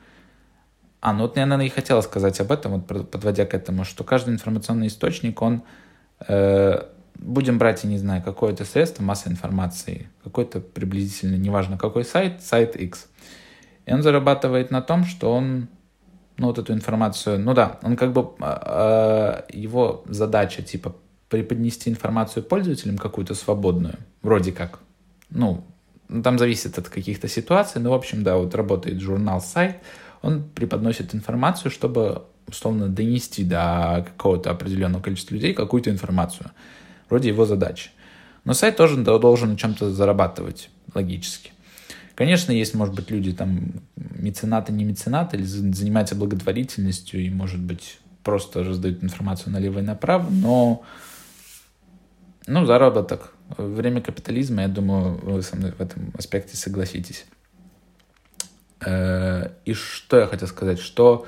а, 1.01 1.13
ну 1.13 1.23
вот 1.23 1.37
я, 1.37 1.47
наверное, 1.47 1.67
и 1.67 1.69
хотела 1.69 2.01
сказать 2.01 2.41
об 2.41 2.53
этом, 2.53 2.73
вот 2.73 3.11
подводя 3.11 3.45
к 3.45 3.55
этому, 3.55 3.85
что 3.85 4.05
каждый 4.05 4.35
информационный 4.35 4.87
источник, 4.87 5.43
он 5.43 5.65
э, 6.29 6.85
будем 7.17 7.59
брать, 7.59 7.83
я 7.83 7.91
не 7.91 7.99
знаю, 7.99 8.23
какое-то 8.23 8.65
средство 8.65 9.03
массовой 9.03 9.33
информации, 9.33 10.09
какой-то 10.23 10.61
приблизительно, 10.61 11.37
неважно 11.37 11.77
какой 11.77 12.05
сайт, 12.05 12.41
сайт 12.43 12.77
X. 12.77 13.09
И 13.87 13.93
он 13.93 14.03
зарабатывает 14.03 14.71
на 14.71 14.81
том, 14.81 15.05
что 15.05 15.35
он, 15.35 15.69
ну, 16.37 16.47
вот 16.49 16.59
эту 16.59 16.73
информацию, 16.73 17.39
ну 17.39 17.55
да, 17.55 17.79
он 17.83 17.97
как 17.97 18.13
бы, 18.13 18.31
э, 18.41 19.43
его 19.53 20.03
задача, 20.07 20.63
типа, 20.63 20.95
преподнести 21.29 21.91
информацию 21.91 22.43
пользователям 22.43 22.99
какую-то 22.99 23.35
свободную, 23.35 23.95
вроде 24.23 24.53
как, 24.53 24.79
ну, 25.31 25.65
там 26.23 26.39
зависит 26.39 26.79
от 26.79 26.89
каких-то 26.89 27.29
ситуаций, 27.29 27.81
но, 27.81 27.91
в 27.91 27.95
общем, 27.95 28.23
да, 28.23 28.37
вот 28.37 28.55
работает 28.55 29.01
журнал, 29.01 29.41
сайт, 29.41 29.77
он 30.21 30.43
преподносит 30.43 31.15
информацию, 31.15 31.71
чтобы, 31.71 32.23
условно, 32.47 32.89
донести 32.89 33.45
до 33.45 34.07
какого-то 34.07 34.51
определенного 34.51 35.03
количества 35.03 35.35
людей 35.35 35.55
какую-то 35.55 35.91
информацию 35.91 36.51
вроде 37.09 37.29
его 37.29 37.45
задачи. 37.45 37.91
Но 38.45 38.55
сайт 38.55 38.77
тоже 38.77 38.97
должен 38.97 39.51
на 39.51 39.57
чем-то 39.57 39.91
зарабатывать 39.91 40.71
логически. 40.95 41.52
Конечно, 42.15 42.53
есть, 42.53 42.75
может 42.75 42.95
быть, 42.95 43.11
люди 43.11 43.33
там 43.33 43.83
меценаты, 43.97 44.73
не 44.73 44.85
меценаты, 44.85 45.37
или 45.37 45.45
занимаются 45.45 46.15
благотворительностью 46.15 47.21
и, 47.21 47.31
может 47.31 47.61
быть, 47.61 47.99
просто 48.23 48.63
раздают 48.63 49.03
информацию 49.03 49.53
налево 49.53 49.81
и 49.81 49.83
направо, 49.83 50.29
но 50.31 50.85
ну, 52.47 52.67
заработок. 52.67 53.35
Время 53.57 54.01
капитализма, 54.01 54.63
я 54.63 54.69
думаю, 54.69 55.19
вы 55.23 55.43
со 55.43 55.57
мной 55.57 55.73
в 55.73 55.81
этом 55.81 56.13
аспекте 56.17 56.57
согласитесь. 56.57 57.27
Э, 58.85 59.51
и 59.65 59.75
что 59.75 60.19
я 60.19 60.27
хотел 60.27 60.49
сказать, 60.49 60.81
что 60.81 61.27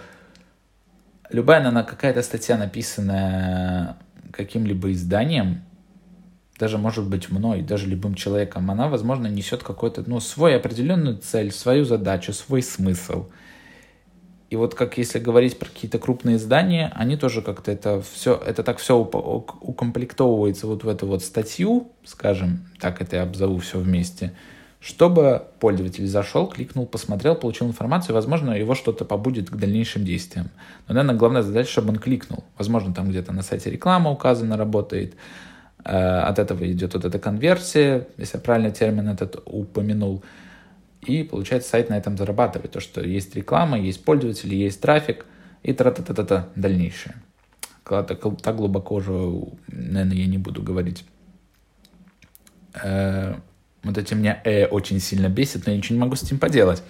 любая, 1.31 1.59
наверное, 1.59 1.85
какая-то 1.85 2.23
статья, 2.23 2.57
написанная 2.57 3.97
каким-либо 4.33 4.93
изданием, 4.93 5.63
даже 6.59 6.79
может 6.79 7.09
быть 7.09 7.31
мной, 7.31 7.63
даже 7.63 7.87
любым 7.87 8.15
человеком, 8.15 8.71
она, 8.71 8.89
возможно, 8.89 9.27
несет 9.27 9.63
какой-то, 9.63 10.05
ну, 10.07 10.21
свой 10.21 10.57
определенную 10.57 11.19
цель, 11.19 11.51
свою 11.51 11.85
задачу, 11.85 12.33
свой 12.33 12.63
смысл. 12.63 13.27
И 14.51 14.57
вот 14.57 14.75
как 14.77 14.99
если 14.99 15.19
говорить 15.19 15.59
про 15.59 15.67
какие-то 15.67 15.99
крупные 15.99 16.37
издания, 16.37 16.93
они 16.95 17.17
тоже 17.17 17.43
как-то 17.43 17.73
это 17.73 18.03
все, 18.03 18.37
это 18.37 18.63
так 18.63 18.79
все 18.79 18.97
укомплектовывается 18.97 20.69
вот 20.69 20.85
в 20.85 20.89
эту 20.89 21.09
вот 21.09 21.25
статью, 21.25 21.91
скажем, 22.05 22.67
так 22.79 23.01
это 23.03 23.17
я 23.17 23.23
обзову 23.23 23.59
все 23.59 23.81
вместе, 23.81 24.33
чтобы 24.79 25.47
пользователь 25.59 26.07
зашел, 26.07 26.47
кликнул, 26.47 26.87
посмотрел, 26.87 27.35
получил 27.35 27.67
информацию, 27.67 28.15
возможно, 28.15 28.53
его 28.53 28.75
что-то 28.77 29.05
побудет 29.05 29.51
к 29.51 29.57
дальнейшим 29.57 30.05
действиям. 30.05 30.51
Но, 30.87 30.95
наверное, 30.95 31.19
главная 31.19 31.43
задача, 31.43 31.71
чтобы 31.71 31.89
он 31.89 31.97
кликнул. 31.97 32.45
Возможно, 32.59 32.95
там 32.95 33.09
где-то 33.09 33.33
на 33.33 33.43
сайте 33.43 33.71
реклама 33.71 34.11
указана, 34.11 34.57
работает, 34.57 35.15
от 35.85 36.39
этого 36.39 36.71
идет 36.71 36.95
вот 36.95 37.05
эта 37.05 37.19
конверсия, 37.19 38.09
если 38.17 38.39
я 38.39 38.43
правильно 38.43 38.71
термин 38.71 39.09
этот 39.09 39.43
упомянул, 39.45 40.25
и, 41.03 41.23
получается, 41.23 41.69
сайт 41.69 41.91
на 41.91 41.99
этом 41.99 42.17
зарабатывает. 42.17 42.73
То, 42.73 42.81
что 42.81 43.03
есть 43.03 43.37
реклама, 43.37 43.79
есть 43.79 44.03
пользователи, 44.05 44.55
есть 44.55 44.81
трафик 44.81 45.27
и 45.63 45.73
тра-та-та-та-та 45.73 46.49
дальнейшее. 46.57 47.17
Так, 47.85 48.09
так 48.43 48.57
глубоко 48.57 48.95
уже, 48.95 49.13
наверное, 49.69 50.17
я 50.17 50.27
не 50.27 50.39
буду 50.39 50.63
говорить. 50.63 51.05
Э, 52.83 53.35
вот 53.83 53.99
эти 53.99 54.15
меня 54.15 54.41
э, 54.45 54.67
очень 54.67 55.01
сильно 55.01 55.29
бесит, 55.29 55.67
но 55.67 55.73
я 55.73 55.79
ничего 55.79 55.97
не 55.97 56.01
могу 56.01 56.17
с 56.17 56.23
этим 56.23 56.39
поделать. 56.39 56.83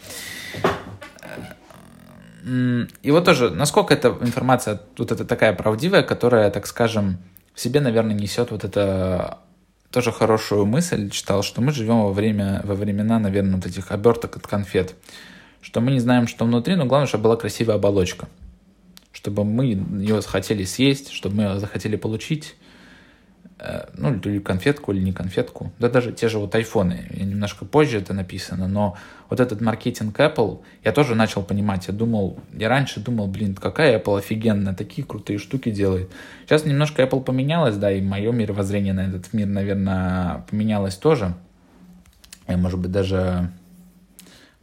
И 2.45 3.11
вот 3.11 3.25
тоже, 3.25 3.51
насколько 3.51 3.95
эта 3.95 4.17
информация 4.21 4.81
вот 4.99 5.11
это 5.11 5.25
такая 5.25 5.55
правдивая, 5.55 6.03
которая, 6.03 6.51
так 6.51 6.67
скажем, 6.67 7.19
в 7.55 7.61
себе, 7.61 7.81
наверное, 7.81 8.15
несет 8.15 8.51
вот 8.51 8.65
это 8.65 9.39
тоже 9.91 10.11
хорошую 10.11 10.67
мысль 10.67 11.09
читал, 11.11 11.45
что 11.45 11.61
мы 11.63 11.71
живем 11.71 12.03
во, 12.03 12.13
время, 12.13 12.61
во 12.65 12.75
времена, 12.75 13.21
наверное, 13.21 13.57
вот 13.57 13.67
этих 13.67 13.93
оберток 13.93 14.37
от 14.37 14.47
конфет. 14.47 14.97
Что 15.61 15.81
мы 15.81 15.93
не 15.93 16.01
знаем, 16.01 16.27
что 16.27 16.45
внутри, 16.45 16.75
но 16.75 16.85
главное, 16.85 17.07
чтобы 17.07 17.25
была 17.25 17.37
красивая 17.37 17.77
оболочка. 17.77 18.29
Чтобы 19.13 19.45
мы 19.45 19.67
ее 19.67 20.21
захотели 20.21 20.65
съесть, 20.65 21.11
чтобы 21.13 21.37
мы 21.37 21.43
ее 21.45 21.61
захотели 21.61 21.95
получить. 21.95 22.57
Э, 23.57 23.87
ну, 23.97 24.13
или 24.13 24.41
конфетку, 24.41 24.93
или 24.93 25.01
не 25.01 25.13
конфетку. 25.13 25.73
Да 25.79 25.89
даже 25.89 26.13
те 26.13 26.29
же 26.29 26.39
вот 26.39 26.55
айфоны. 26.55 27.07
Немножко 27.11 27.65
позже 27.65 27.99
это 27.99 28.13
написано, 28.13 28.67
но 28.67 28.97
вот 29.31 29.39
этот 29.39 29.61
маркетинг 29.61 30.19
Apple, 30.19 30.61
я 30.83 30.91
тоже 30.91 31.15
начал 31.15 31.43
понимать. 31.45 31.87
Я 31.87 31.95
думал, 31.95 32.39
я 32.53 32.69
раньше 32.69 32.99
думал, 32.99 33.29
блин, 33.29 33.55
какая 33.55 33.99
Apple 34.01 34.19
офигенная, 34.19 34.75
такие 34.75 35.07
крутые 35.07 35.39
штуки 35.39 35.71
делает. 35.71 36.11
Сейчас 36.45 36.65
немножко 36.65 37.03
Apple 37.03 37.23
поменялась, 37.23 37.77
да, 37.77 37.93
и 37.93 38.03
мое 38.03 38.33
мировоззрение 38.33 38.93
на 38.93 39.07
этот 39.07 39.33
мир, 39.33 39.47
наверное, 39.47 40.45
поменялось 40.51 40.97
тоже. 40.97 41.35
Я, 42.49 42.57
может 42.57 42.81
быть, 42.81 42.91
даже 42.91 43.51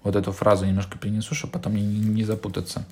вот 0.04 0.18
эту 0.18 0.34
фразу 0.34 0.66
немножко 0.66 0.98
принесу, 0.98 1.34
чтобы 1.34 1.54
потом 1.54 1.76
не, 1.76 1.84
не 1.84 2.24
запутаться. 2.26 2.86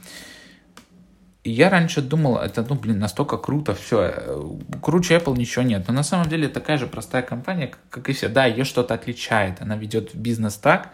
И 1.49 1.51
я 1.51 1.71
раньше 1.71 2.03
думал, 2.03 2.37
это, 2.37 2.63
ну, 2.69 2.75
блин, 2.75 2.99
настолько 2.99 3.37
круто, 3.37 3.73
все, 3.73 4.13
э, 4.15 4.41
круче 4.83 5.15
Apple 5.15 5.35
ничего 5.35 5.65
нет. 5.65 5.83
Но 5.87 5.93
на 5.95 6.03
самом 6.03 6.29
деле 6.29 6.47
такая 6.47 6.77
же 6.77 6.85
простая 6.85 7.23
компания, 7.23 7.71
как 7.89 8.07
и 8.07 8.13
все. 8.13 8.29
Да, 8.29 8.45
ее 8.45 8.65
что-то 8.65 8.93
отличает. 8.93 9.59
Она 9.59 9.75
ведет 9.75 10.13
бизнес 10.13 10.57
так, 10.57 10.91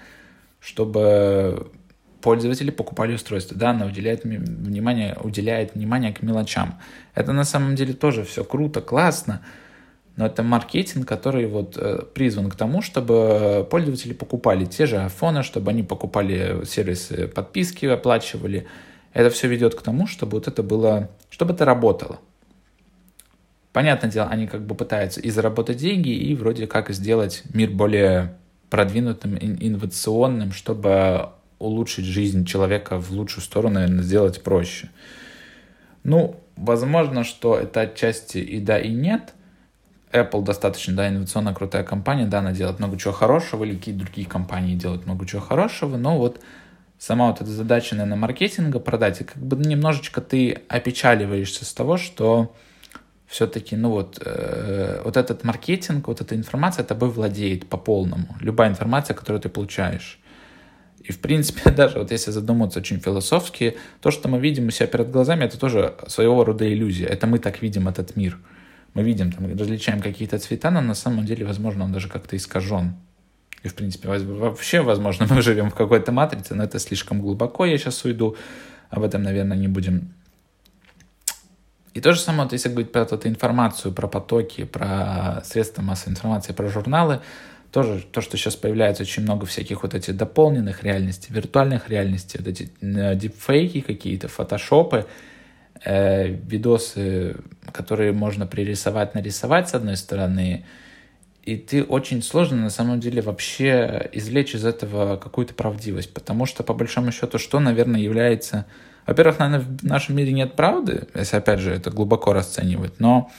чтобы 0.61 1.71
пользователи 2.21 2.71
покупали 2.71 3.15
устройство. 3.15 3.57
Да, 3.57 3.71
она 3.71 3.85
уделяет 3.85 4.23
внимание, 4.23 5.17
уделяет 5.21 5.75
внимание 5.75 6.13
к 6.13 6.21
мелочам. 6.21 6.79
Это 7.15 7.33
на 7.33 7.43
самом 7.43 7.75
деле 7.75 7.91
тоже 7.91 8.23
все 8.23 8.45
круто, 8.45 8.79
классно. 8.79 9.41
Но 10.15 10.25
это 10.25 10.41
маркетинг, 10.41 11.05
который 11.05 11.47
вот 11.47 11.75
э, 11.77 12.03
призван 12.13 12.49
к 12.49 12.55
тому, 12.55 12.81
чтобы 12.81 13.67
пользователи 13.69 14.13
покупали 14.13 14.63
те 14.63 14.85
же 14.85 14.99
айфоны, 14.99 15.43
чтобы 15.43 15.71
они 15.71 15.83
покупали 15.83 16.63
сервисы 16.63 17.27
подписки, 17.27 17.85
оплачивали, 17.87 18.67
это 19.15 19.29
все 19.29 19.47
ведет 19.47 19.75
к 19.75 19.81
тому, 19.81 20.07
чтобы 20.07 20.33
вот 20.33 20.47
это 20.49 20.61
было, 20.61 21.09
чтобы 21.29 21.53
это 21.53 21.63
работало. 21.63 22.19
Понятное 23.71 24.11
дело, 24.11 24.27
они 24.27 24.45
как 24.45 24.65
бы 24.65 24.75
пытаются 24.75 25.21
и 25.21 25.29
заработать 25.29 25.77
деньги, 25.77 26.09
и 26.09 26.35
вроде 26.35 26.67
как 26.67 26.89
сделать 26.89 27.43
мир 27.53 27.71
более 27.71 28.35
продвинутым, 28.69 29.37
инновационным, 29.37 30.51
чтобы 30.51 31.29
улучшить 31.59 32.05
жизнь 32.05 32.45
человека 32.45 32.99
в 32.99 33.11
лучшую 33.11 33.43
сторону, 33.43 33.75
наверное, 33.75 34.03
сделать 34.03 34.43
проще. 34.43 34.89
Ну, 36.03 36.41
возможно, 36.57 37.23
что 37.23 37.57
это 37.57 37.81
отчасти 37.81 38.39
и 38.39 38.59
да, 38.59 38.77
и 38.77 38.91
нет. 38.91 39.33
Apple 40.11 40.43
достаточно, 40.43 40.93
да, 40.93 41.07
инновационная 41.07 41.53
крутая 41.53 41.83
компания, 41.83 42.25
да, 42.25 42.39
она 42.39 42.51
делает 42.51 42.79
много 42.79 42.97
чего 42.97 43.13
хорошего, 43.13 43.63
или 43.63 43.75
какие-то 43.75 44.01
другие 44.01 44.27
компании 44.27 44.75
делают 44.75 45.05
много 45.05 45.25
чего 45.25 45.41
хорошего, 45.41 45.95
но 45.95 46.17
вот 46.17 46.41
сама 46.97 47.27
вот 47.27 47.41
эта 47.41 47.49
задача, 47.49 47.95
наверное, 47.95 48.17
маркетинга 48.17 48.79
продать, 48.79 49.21
и 49.21 49.23
как 49.23 49.37
бы 49.37 49.57
немножечко 49.57 50.21
ты 50.21 50.61
опечаливаешься 50.69 51.65
с 51.65 51.73
того, 51.73 51.97
что 51.97 52.55
все-таки, 53.27 53.75
ну 53.75 53.89
вот, 53.89 54.19
э, 54.23 55.01
вот 55.03 55.17
этот 55.17 55.43
маркетинг, 55.43 56.07
вот 56.07 56.21
эта 56.21 56.35
информация 56.35 56.85
тобой 56.85 57.09
владеет 57.09 57.67
по 57.67 57.77
полному. 57.77 58.35
Любая 58.39 58.69
информация, 58.69 59.13
которую 59.13 59.41
ты 59.41 59.49
получаешь. 59.49 60.19
И, 61.03 61.11
в 61.11 61.19
принципе, 61.19 61.69
даже 61.75 61.99
вот 61.99 62.11
если 62.11 62.31
задуматься 62.31 62.79
очень 62.79 62.99
философски, 62.99 63.77
то, 64.01 64.11
что 64.11 64.29
мы 64.29 64.39
видим 64.39 64.67
у 64.67 64.71
себя 64.71 64.87
перед 64.87 65.11
глазами, 65.11 65.45
это 65.45 65.59
тоже 65.59 65.95
своего 66.07 66.43
рода 66.43 66.71
иллюзия. 66.71 67.07
Это 67.07 67.27
мы 67.27 67.39
так 67.39 67.61
видим 67.61 67.87
этот 67.87 68.15
мир. 68.15 68.37
Мы 68.93 69.03
видим, 69.03 69.31
там, 69.31 69.51
различаем 69.57 69.99
какие-то 70.01 70.39
цвета, 70.39 70.71
но 70.71 70.81
на 70.81 70.95
самом 70.95 71.25
деле, 71.25 71.45
возможно, 71.45 71.83
он 71.83 71.91
даже 71.91 72.07
как-то 72.07 72.37
искажен. 72.37 72.95
И, 73.65 73.67
в 73.67 73.73
принципе, 73.73 74.07
вообще, 74.07 74.81
возможно, 74.81 75.25
мы 75.33 75.41
живем 75.41 75.71
в 75.71 75.75
какой-то 75.75 76.11
матрице, 76.11 76.53
но 76.53 76.63
это 76.63 76.77
слишком 76.79 77.19
глубоко, 77.19 77.65
я 77.65 77.77
сейчас 77.77 78.05
уйду. 78.05 78.37
Об 78.91 79.03
этом, 79.03 79.23
наверное, 79.23 79.57
не 79.57 79.67
будем. 79.67 80.13
И 81.95 81.99
то 81.99 82.13
же 82.13 82.19
самое, 82.19 82.43
вот 82.43 82.53
если 82.53 82.69
говорить 82.69 82.91
про 82.91 83.01
эту 83.01 83.27
информацию, 83.27 83.91
про 83.91 84.07
потоки, 84.07 84.65
про 84.65 85.41
средства 85.43 85.81
массовой 85.81 86.11
информации, 86.11 86.53
про 86.53 86.67
журналы, 86.67 87.21
тоже 87.71 88.05
то, 88.11 88.21
что 88.21 88.37
сейчас 88.37 88.55
появляется 88.55 89.03
очень 89.03 89.23
много 89.23 89.47
всяких 89.47 89.81
вот 89.81 89.95
этих 89.95 90.15
дополненных 90.15 90.83
реальностей, 90.83 91.33
виртуальных 91.33 91.89
реальностей, 91.89 92.37
вот 92.37 92.47
эти 92.47 92.69
э, 92.81 93.15
дипфейки 93.15 93.81
какие-то, 93.81 94.27
фотошопы, 94.27 95.07
э, 95.83 96.27
видосы, 96.27 97.37
которые 97.71 98.13
можно 98.13 98.45
пририсовать, 98.45 99.15
нарисовать 99.15 99.69
с 99.69 99.73
одной 99.73 99.97
стороны, 99.97 100.65
и 101.45 101.55
ты 101.57 101.83
очень 101.83 102.23
сложно 102.23 102.57
на 102.57 102.69
самом 102.69 102.99
деле 102.99 103.21
вообще 103.21 104.09
извлечь 104.13 104.55
из 104.55 104.65
этого 104.65 105.17
какую-то 105.17 105.53
правдивость, 105.53 106.11
потому 106.13 106.47
что 106.47 106.63
по 106.63 106.73
большому 106.73 107.11
счету 107.11 107.37
что, 107.37 107.59
наверное, 107.59 108.01
является... 108.01 108.65
Во-первых, 109.05 109.37
наверное, 109.37 109.65
в 109.65 109.83
нашем 109.83 110.15
мире 110.15 110.33
нет 110.33 110.55
правды, 110.55 111.07
если 111.13 111.37
опять 111.37 111.59
же 111.59 111.71
это 111.71 111.91
глубоко 111.91 112.33
расценивать, 112.33 112.99
но 112.99 113.29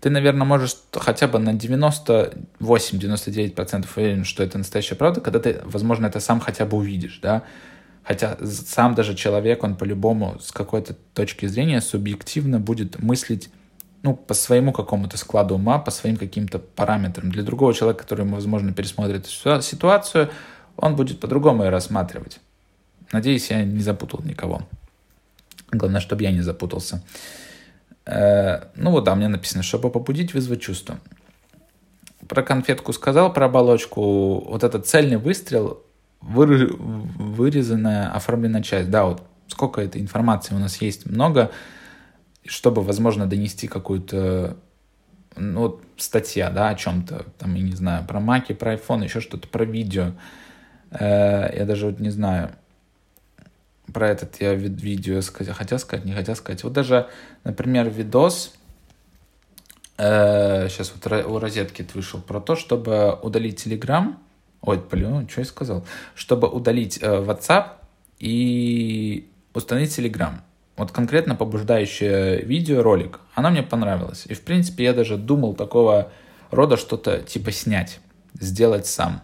ты, 0.00 0.10
наверное, 0.10 0.46
можешь 0.46 0.76
хотя 0.92 1.26
бы 1.26 1.40
на 1.40 1.50
98-99% 1.50 3.86
уверен, 3.96 4.24
что 4.24 4.44
это 4.44 4.58
настоящая 4.58 4.94
правда, 4.94 5.20
когда 5.20 5.40
ты, 5.40 5.60
возможно, 5.64 6.06
это 6.06 6.20
сам 6.20 6.38
хотя 6.38 6.64
бы 6.66 6.76
увидишь, 6.76 7.18
да, 7.20 7.42
Хотя 8.04 8.36
сам 8.44 8.94
даже 8.94 9.14
человек, 9.14 9.64
он 9.64 9.76
по-любому 9.76 10.36
с 10.38 10.52
какой-то 10.52 10.94
точки 11.14 11.46
зрения 11.46 11.80
субъективно 11.80 12.60
будет 12.60 13.02
мыслить 13.02 13.48
ну, 14.04 14.14
по 14.14 14.34
своему 14.34 14.72
какому-то 14.72 15.16
складу 15.16 15.54
ума, 15.54 15.78
по 15.78 15.90
своим 15.90 16.16
каким-то 16.18 16.58
параметрам. 16.58 17.30
Для 17.30 17.42
другого 17.42 17.72
человека, 17.72 18.02
который, 18.02 18.26
возможно, 18.26 18.74
пересмотрит 18.74 19.26
ситуацию, 19.26 20.28
он 20.76 20.94
будет 20.94 21.20
по-другому 21.20 21.64
ее 21.64 21.70
рассматривать. 21.70 22.38
Надеюсь, 23.12 23.50
я 23.50 23.64
не 23.64 23.80
запутал 23.80 24.20
никого. 24.22 24.60
Главное, 25.72 26.02
чтобы 26.02 26.22
я 26.22 26.32
не 26.32 26.42
запутался. 26.42 27.02
Э, 28.04 28.64
ну 28.76 28.90
вот, 28.90 29.04
да, 29.04 29.14
меня 29.14 29.30
написано, 29.30 29.62
чтобы 29.62 29.88
побудить, 29.88 30.34
вызвать 30.34 30.60
чувство. 30.60 30.98
Про 32.28 32.42
конфетку 32.42 32.92
сказал, 32.92 33.32
про 33.32 33.46
оболочку. 33.46 34.40
Вот 34.50 34.64
этот 34.64 34.86
цельный 34.86 35.16
выстрел, 35.16 35.82
вырезанная, 36.20 38.12
оформленная 38.12 38.62
часть. 38.62 38.90
Да, 38.90 39.06
вот 39.06 39.22
сколько 39.48 39.80
этой 39.80 40.02
информации 40.02 40.54
у 40.54 40.58
нас 40.58 40.76
есть, 40.82 41.06
много 41.06 41.50
чтобы, 42.46 42.82
возможно, 42.82 43.26
донести 43.26 43.68
какую-то 43.68 44.56
ну, 45.36 45.60
вот 45.60 45.82
статья, 45.96 46.50
да, 46.50 46.68
о 46.68 46.74
чем-то, 46.74 47.26
там, 47.38 47.54
я 47.54 47.62
не 47.62 47.74
знаю, 47.74 48.06
про 48.06 48.20
маки, 48.20 48.52
про 48.52 48.74
iPhone, 48.74 49.04
еще 49.04 49.20
что-то, 49.20 49.48
про 49.48 49.64
видео. 49.64 50.12
Э, 50.90 51.50
я 51.56 51.64
даже 51.64 51.86
вот 51.86 52.00
не 52.00 52.10
знаю, 52.10 52.52
про 53.92 54.08
этот 54.08 54.40
я 54.40 54.54
видео 54.54 55.20
сказать, 55.20 55.54
хотел 55.56 55.78
сказать, 55.78 56.04
не 56.04 56.12
хотел 56.12 56.36
сказать. 56.36 56.62
Вот 56.64 56.72
даже, 56.72 57.08
например, 57.42 57.88
видос, 57.90 58.54
э, 59.98 60.68
сейчас 60.68 60.92
вот 60.94 61.12
у 61.26 61.38
розетки 61.38 61.86
вышел, 61.94 62.20
про 62.20 62.40
то, 62.40 62.56
чтобы 62.56 63.18
удалить 63.22 63.66
Telegram, 63.66 64.14
ой, 64.60 64.82
блин, 64.90 65.28
что 65.28 65.40
я 65.40 65.44
сказал, 65.44 65.84
чтобы 66.14 66.48
удалить 66.48 66.98
э, 67.02 67.06
WhatsApp 67.06 67.72
и 68.18 69.28
установить 69.52 69.98
Telegram 69.98 70.40
вот 70.76 70.90
конкретно 70.92 71.36
побуждающее 71.36 72.42
видео, 72.42 72.82
ролик, 72.82 73.20
она 73.34 73.50
мне 73.50 73.62
понравилась. 73.62 74.26
И, 74.28 74.34
в 74.34 74.40
принципе, 74.42 74.84
я 74.84 74.92
даже 74.92 75.16
думал 75.16 75.54
такого 75.54 76.10
рода 76.50 76.76
что-то 76.76 77.20
типа 77.20 77.52
снять, 77.52 78.00
сделать 78.38 78.86
сам. 78.86 79.22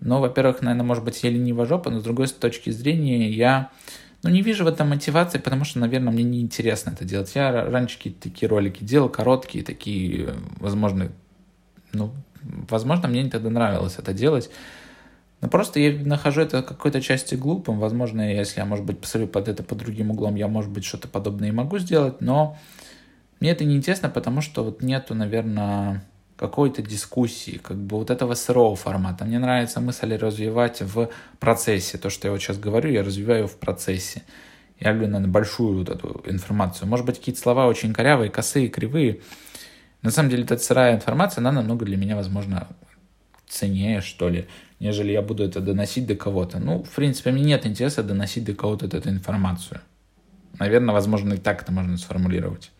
Но, 0.00 0.20
во-первых, 0.20 0.62
наверное, 0.62 0.84
может 0.84 1.04
быть, 1.04 1.22
я 1.22 1.30
ленива 1.30 1.66
жопа, 1.66 1.90
но 1.90 2.00
с 2.00 2.02
другой 2.02 2.26
точки 2.26 2.70
зрения, 2.70 3.30
я 3.30 3.70
ну, 4.24 4.30
не 4.30 4.42
вижу 4.42 4.64
в 4.64 4.68
этом 4.68 4.88
мотивации, 4.88 5.38
потому 5.38 5.64
что, 5.64 5.78
наверное, 5.78 6.12
мне 6.12 6.24
неинтересно 6.24 6.90
это 6.90 7.04
делать. 7.04 7.32
Я 7.34 7.64
раньше 7.64 7.96
какие-то 7.96 8.22
такие 8.22 8.48
ролики 8.48 8.82
делал, 8.82 9.08
короткие, 9.08 9.64
такие, 9.64 10.34
возможно, 10.58 11.10
ну, 11.92 12.12
возможно, 12.42 13.08
мне 13.08 13.28
тогда 13.28 13.50
нравилось 13.50 13.96
это 13.98 14.12
делать. 14.12 14.50
Но 15.42 15.48
просто 15.48 15.80
я 15.80 15.92
нахожу 16.04 16.40
это 16.40 16.62
какой-то 16.62 17.02
части 17.02 17.34
глупым. 17.34 17.80
Возможно, 17.80 18.32
если 18.32 18.60
я, 18.60 18.64
может 18.64 18.84
быть, 18.84 19.00
посмотрю 19.00 19.28
под 19.28 19.48
это 19.48 19.64
под 19.64 19.78
другим 19.78 20.12
углом, 20.12 20.36
я, 20.36 20.46
может 20.46 20.70
быть, 20.70 20.84
что-то 20.84 21.08
подобное 21.08 21.48
и 21.48 21.52
могу 21.52 21.78
сделать, 21.78 22.20
но 22.20 22.56
мне 23.40 23.50
это 23.50 23.64
не 23.64 23.76
интересно, 23.76 24.08
потому 24.08 24.40
что 24.40 24.62
вот 24.62 24.82
нету, 24.82 25.16
наверное, 25.16 26.04
какой-то 26.36 26.80
дискуссии, 26.80 27.60
как 27.62 27.76
бы 27.76 27.98
вот 27.98 28.10
этого 28.10 28.34
сырого 28.34 28.76
формата. 28.76 29.24
Мне 29.24 29.40
нравится 29.40 29.80
мысль 29.80 30.14
развивать 30.14 30.80
в 30.80 31.10
процессе. 31.40 31.98
То, 31.98 32.08
что 32.08 32.28
я 32.28 32.32
вот 32.32 32.40
сейчас 32.40 32.58
говорю, 32.58 32.90
я 32.90 33.02
развиваю 33.02 33.48
в 33.48 33.56
процессе. 33.56 34.22
Я 34.78 34.92
люблю, 34.92 35.08
наверное, 35.08 35.32
большую 35.32 35.78
вот 35.78 35.88
эту 35.88 36.22
информацию. 36.26 36.88
Может 36.88 37.04
быть, 37.04 37.18
какие-то 37.18 37.40
слова 37.40 37.66
очень 37.66 37.92
корявые, 37.92 38.30
косые, 38.30 38.68
кривые. 38.68 39.20
На 40.02 40.12
самом 40.12 40.30
деле, 40.30 40.44
эта 40.44 40.56
сырая 40.58 40.94
информация, 40.94 41.40
она 41.40 41.50
намного 41.50 41.84
для 41.84 41.96
меня, 41.96 42.14
возможно, 42.14 42.68
ценнее, 43.48 44.00
что 44.00 44.28
ли, 44.28 44.46
нежели 44.82 45.12
я 45.12 45.22
буду 45.22 45.44
это 45.44 45.60
доносить 45.60 46.06
до 46.06 46.16
кого-то. 46.16 46.58
Ну, 46.58 46.82
в 46.82 46.90
принципе, 46.90 47.30
мне 47.30 47.44
нет 47.44 47.66
интереса 47.66 48.02
доносить 48.02 48.44
до 48.44 48.52
кого-то 48.52 48.86
эту 48.86 49.08
информацию. 49.08 49.80
Наверное, 50.58 50.92
возможно, 50.92 51.34
и 51.34 51.38
так 51.38 51.62
это 51.62 51.72
можно 51.72 51.96
сформулировать. 51.96 52.72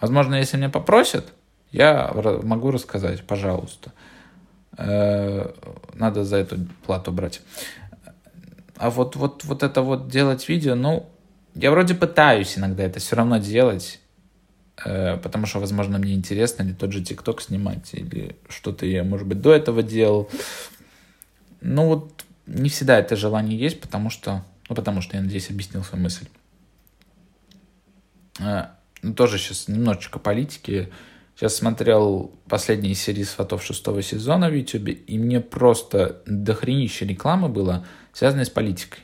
Возможно, 0.00 0.34
если 0.34 0.58
меня 0.58 0.68
попросят, 0.68 1.32
я 1.70 2.12
могу 2.42 2.70
рассказать, 2.70 3.22
пожалуйста. 3.22 3.92
Э, 4.76 5.50
надо 5.94 6.24
за 6.24 6.36
эту 6.36 6.58
плату 6.84 7.12
брать. 7.12 7.40
А 8.76 8.90
вот, 8.90 9.16
вот, 9.16 9.44
вот 9.44 9.62
это 9.62 9.80
вот 9.80 10.08
делать 10.08 10.48
видео, 10.48 10.74
ну, 10.74 11.08
я 11.54 11.70
вроде 11.70 11.94
пытаюсь 11.94 12.58
иногда 12.58 12.82
это 12.82 13.00
все 13.00 13.16
равно 13.16 13.38
делать, 13.38 14.00
э, 14.84 15.16
потому 15.16 15.46
что, 15.46 15.60
возможно, 15.60 15.98
мне 15.98 16.14
интересно 16.14 16.62
или 16.62 16.72
тот 16.72 16.92
же 16.92 17.02
ТикТок 17.02 17.40
снимать, 17.40 17.94
или 17.94 18.36
что-то 18.48 18.84
я, 18.84 19.02
может 19.02 19.26
быть, 19.26 19.40
до 19.40 19.54
этого 19.54 19.82
делал. 19.82 20.28
Ну 21.62 21.86
вот 21.86 22.24
не 22.46 22.68
всегда 22.68 22.98
это 22.98 23.16
желание 23.16 23.58
есть, 23.58 23.80
потому 23.80 24.10
что, 24.10 24.44
ну 24.68 24.74
потому 24.74 25.00
что, 25.00 25.16
я 25.16 25.22
надеюсь, 25.22 25.48
объяснил 25.48 25.84
свою 25.84 26.02
мысль. 26.02 26.26
Э, 28.40 28.66
ну, 29.02 29.14
тоже 29.14 29.38
сейчас 29.38 29.68
немножечко 29.68 30.18
политики. 30.18 30.92
Сейчас 31.36 31.56
смотрел 31.56 32.32
последние 32.48 32.94
серии 32.94 33.22
сватов 33.22 33.64
шестого 33.64 34.02
сезона 34.02 34.50
в 34.50 34.54
YouTube, 34.54 34.88
и 35.06 35.18
мне 35.18 35.40
просто 35.40 36.22
дохренище 36.26 37.06
рекламы 37.06 37.48
было, 37.48 37.86
связанной 38.12 38.44
с 38.44 38.50
политикой. 38.50 39.00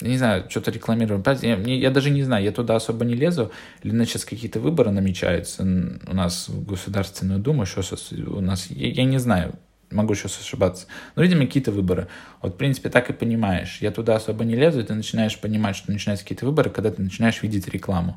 Не 0.00 0.16
знаю, 0.16 0.48
что-то 0.48 0.70
рекламируем. 0.70 1.24
Я, 1.42 1.56
я 1.56 1.90
даже 1.90 2.10
не 2.10 2.22
знаю, 2.22 2.44
я 2.44 2.52
туда 2.52 2.76
особо 2.76 3.04
не 3.04 3.14
лезу. 3.14 3.50
Или 3.82 3.92
на 3.92 4.06
сейчас 4.06 4.24
какие-то 4.24 4.60
выборы 4.60 4.92
намечаются 4.92 5.62
у 5.62 6.14
нас 6.14 6.48
в 6.48 6.64
Государственную 6.64 7.40
Думу, 7.40 7.66
что 7.66 7.82
у 8.28 8.40
нас, 8.40 8.70
я, 8.70 8.90
я 8.90 9.04
не 9.04 9.18
знаю, 9.18 9.54
могу 9.90 10.14
сейчас 10.14 10.38
ошибаться. 10.38 10.86
Но, 11.16 11.22
видимо, 11.22 11.46
какие-то 11.46 11.72
выборы. 11.72 12.08
Вот, 12.42 12.54
в 12.54 12.56
принципе, 12.56 12.90
так 12.90 13.10
и 13.10 13.12
понимаешь. 13.12 13.78
Я 13.80 13.90
туда 13.90 14.16
особо 14.16 14.44
не 14.44 14.54
лезу, 14.54 14.80
и 14.80 14.82
ты 14.82 14.94
начинаешь 14.94 15.38
понимать, 15.38 15.76
что 15.76 15.90
начинаются 15.90 16.24
какие-то 16.24 16.46
выборы, 16.46 16.70
когда 16.70 16.90
ты 16.90 17.02
начинаешь 17.02 17.42
видеть 17.42 17.68
рекламу. 17.68 18.16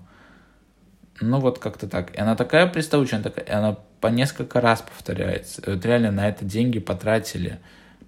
Ну, 1.21 1.39
вот 1.39 1.59
как-то 1.59 1.87
так. 1.87 2.15
И 2.15 2.19
она 2.19 2.35
такая 2.35 2.67
приставучая, 2.67 3.19
она, 3.19 3.29
такая, 3.29 3.57
она 3.57 3.77
по 3.99 4.07
несколько 4.07 4.59
раз 4.59 4.81
повторяется. 4.81 5.61
Вот 5.65 5.85
реально 5.85 6.11
на 6.11 6.27
это 6.27 6.43
деньги 6.45 6.79
потратили. 6.79 7.59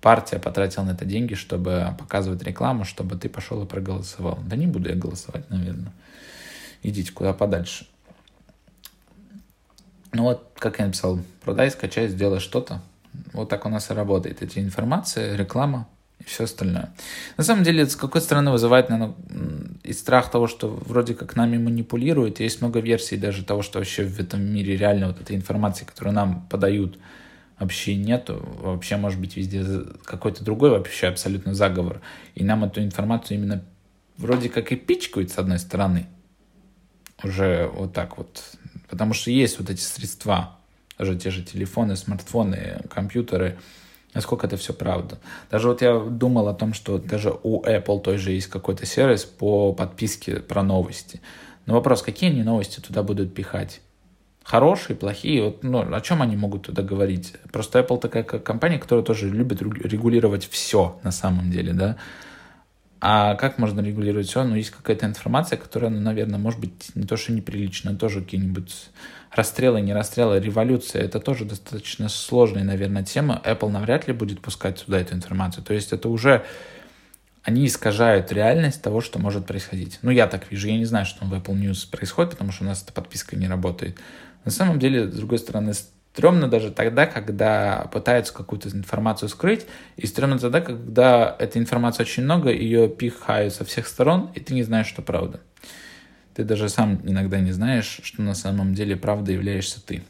Партия 0.01 0.39
потратила 0.39 0.83
на 0.83 0.91
это 0.91 1.05
деньги, 1.05 1.35
чтобы 1.35 1.95
показывать 1.97 2.43
рекламу, 2.43 2.83
чтобы 2.83 3.15
ты 3.15 3.29
пошел 3.29 3.63
и 3.63 3.67
проголосовал. 3.67 4.39
Да 4.45 4.57
не 4.57 4.67
буду 4.67 4.89
я 4.89 4.95
голосовать, 4.95 5.49
наверное. 5.49 5.93
Идите 6.81 7.13
куда 7.13 7.31
подальше. 7.31 7.87
Ну 10.11 10.23
вот, 10.23 10.51
как 10.55 10.79
я 10.79 10.85
написал, 10.85 11.19
продай, 11.43 11.71
скачай, 11.71 12.07
сделай 12.07 12.39
что-то. 12.39 12.81
Вот 13.33 13.49
так 13.49 13.65
у 13.65 13.69
нас 13.69 13.89
и 13.91 13.93
работает. 13.93 14.41
Эти 14.41 14.59
информация, 14.59 15.35
реклама, 15.35 15.87
и 16.19 16.23
все 16.23 16.45
остальное. 16.45 16.93
На 17.37 17.43
самом 17.43 17.63
деле, 17.63 17.85
с 17.85 17.95
какой 17.95 18.21
стороны 18.21 18.51
вызывает, 18.51 18.89
наверное, 18.89 19.15
и 19.83 19.93
страх 19.93 20.31
того, 20.31 20.47
что 20.47 20.69
вроде 20.69 21.15
как 21.15 21.35
нами 21.35 21.57
манипулируют. 21.57 22.39
Есть 22.39 22.61
много 22.61 22.79
версий 22.79 23.17
даже 23.17 23.43
того, 23.43 23.61
что 23.61 23.79
вообще 23.79 24.05
в 24.05 24.19
этом 24.19 24.41
мире 24.41 24.77
реально 24.77 25.07
вот 25.07 25.21
этой 25.21 25.35
информации, 25.35 25.85
которую 25.85 26.13
нам 26.13 26.47
подают, 26.49 26.97
вообще 27.59 27.95
нету. 27.95 28.43
Вообще 28.61 28.97
может 28.97 29.19
быть 29.19 29.35
везде 29.35 29.63
какой-то 30.03 30.43
другой 30.43 30.69
вообще 30.69 31.07
абсолютно 31.07 31.53
заговор. 31.53 32.01
И 32.35 32.43
нам 32.43 32.63
эту 32.63 32.81
информацию 32.81 33.37
именно 33.37 33.63
вроде 34.17 34.49
как 34.49 34.71
и 34.71 34.75
пичкают 34.75 35.31
с 35.31 35.37
одной 35.37 35.59
стороны. 35.59 36.07
Уже 37.23 37.67
вот 37.73 37.93
так 37.93 38.17
вот. 38.17 38.43
Потому 38.89 39.13
что 39.13 39.31
есть 39.31 39.59
вот 39.59 39.69
эти 39.69 39.81
средства, 39.81 40.57
даже 41.03 41.17
те 41.17 41.29
же 41.31 41.43
телефоны, 41.43 41.95
смартфоны, 41.95 42.81
компьютеры, 42.89 43.57
насколько 44.13 44.47
это 44.47 44.55
все 44.55 44.73
правда. 44.73 45.19
Даже 45.51 45.67
вот 45.67 45.81
я 45.81 45.99
думал 45.99 46.47
о 46.47 46.53
том, 46.53 46.73
что 46.73 46.97
даже 46.97 47.33
у 47.43 47.61
Apple 47.63 48.01
той 48.01 48.17
же 48.17 48.31
есть 48.31 48.47
какой-то 48.47 48.85
сервис 48.85 49.25
по 49.25 49.73
подписке 49.73 50.37
про 50.37 50.63
новости. 50.63 51.19
Но 51.65 51.73
вопрос, 51.73 52.01
какие 52.01 52.29
они 52.29 52.43
новости 52.43 52.79
туда 52.79 53.03
будут 53.03 53.33
пихать? 53.33 53.81
Хорошие, 54.43 54.95
плохие, 54.95 55.43
вот, 55.43 55.63
ну, 55.63 55.93
о 55.93 56.01
чем 56.01 56.21
они 56.21 56.37
могут 56.37 56.63
туда 56.63 56.83
говорить? 56.83 57.33
Просто 57.51 57.79
Apple 57.79 57.99
такая 57.99 58.23
компания, 58.23 58.77
которая 58.77 59.03
тоже 59.03 59.29
любит 59.29 59.61
регулировать 59.61 60.47
все 60.49 60.99
на 61.03 61.11
самом 61.11 61.51
деле, 61.51 61.73
да. 61.73 61.97
А 63.05 63.35
как 63.35 63.57
можно 63.57 63.81
регулировать 63.81 64.29
все? 64.29 64.45
Ну, 64.45 64.55
есть 64.55 64.69
какая-то 64.69 65.05
информация, 65.05 65.57
которая, 65.57 65.91
ну, 65.91 65.99
наверное, 65.99 66.39
может 66.39 66.61
быть 66.61 66.95
не 66.95 67.03
то, 67.05 67.17
что 67.17 67.33
неприлично, 67.33 67.97
тоже 67.97 68.21
какие-нибудь 68.21 68.73
расстрелы, 69.29 69.81
не 69.81 69.93
расстрелы, 69.93 70.39
революция, 70.39 71.01
это 71.01 71.19
тоже 71.19 71.43
достаточно 71.43 72.07
сложная, 72.07 72.63
наверное, 72.63 73.03
тема. 73.03 73.41
Apple 73.43 73.67
навряд 73.67 74.07
ли 74.07 74.13
будет 74.13 74.39
пускать 74.39 74.79
сюда 74.79 75.01
эту 75.01 75.15
информацию. 75.15 75.65
То 75.65 75.73
есть 75.73 75.91
это 75.91 76.07
уже 76.07 76.45
они 77.43 77.65
искажают 77.65 78.31
реальность 78.31 78.81
того, 78.81 79.01
что 79.01 79.19
может 79.19 79.45
происходить. 79.45 79.99
Ну, 80.01 80.09
я 80.09 80.25
так 80.27 80.49
вижу. 80.49 80.69
Я 80.69 80.77
не 80.77 80.85
знаю, 80.85 81.05
что 81.05 81.25
в 81.25 81.33
Apple 81.33 81.59
News 81.59 81.91
происходит, 81.91 82.31
потому 82.31 82.53
что 82.53 82.63
у 82.63 82.67
нас 82.67 82.83
эта 82.83 82.93
подписка 82.93 83.35
не 83.35 83.49
работает. 83.49 83.99
На 84.45 84.51
самом 84.51 84.79
деле, 84.79 85.11
с 85.11 85.13
другой 85.13 85.39
стороны, 85.39 85.73
стрёмно 86.13 86.47
даже 86.47 86.69
тогда, 86.71 87.07
когда 87.07 87.89
пытаются 87.91 88.33
какую-то 88.33 88.69
информацию 88.69 89.29
скрыть, 89.29 89.65
и 89.97 90.05
стрёмно 90.05 90.37
тогда, 90.37 90.61
когда 90.61 91.35
этой 91.39 91.57
информации 91.57 92.03
очень 92.03 92.23
много, 92.23 92.51
ее 92.51 92.87
пихают 92.87 93.53
со 93.53 93.65
всех 93.65 93.87
сторон, 93.87 94.29
и 94.35 94.39
ты 94.39 94.53
не 94.53 94.61
знаешь, 94.61 94.87
что 94.87 95.01
правда. 95.01 95.39
Ты 96.35 96.43
даже 96.43 96.69
сам 96.69 97.01
иногда 97.03 97.39
не 97.39 97.51
знаешь, 97.51 97.99
что 98.03 98.21
на 98.21 98.35
самом 98.35 98.75
деле 98.75 98.95
правда 98.95 99.31
являешься 99.31 99.83
ты. 99.83 100.03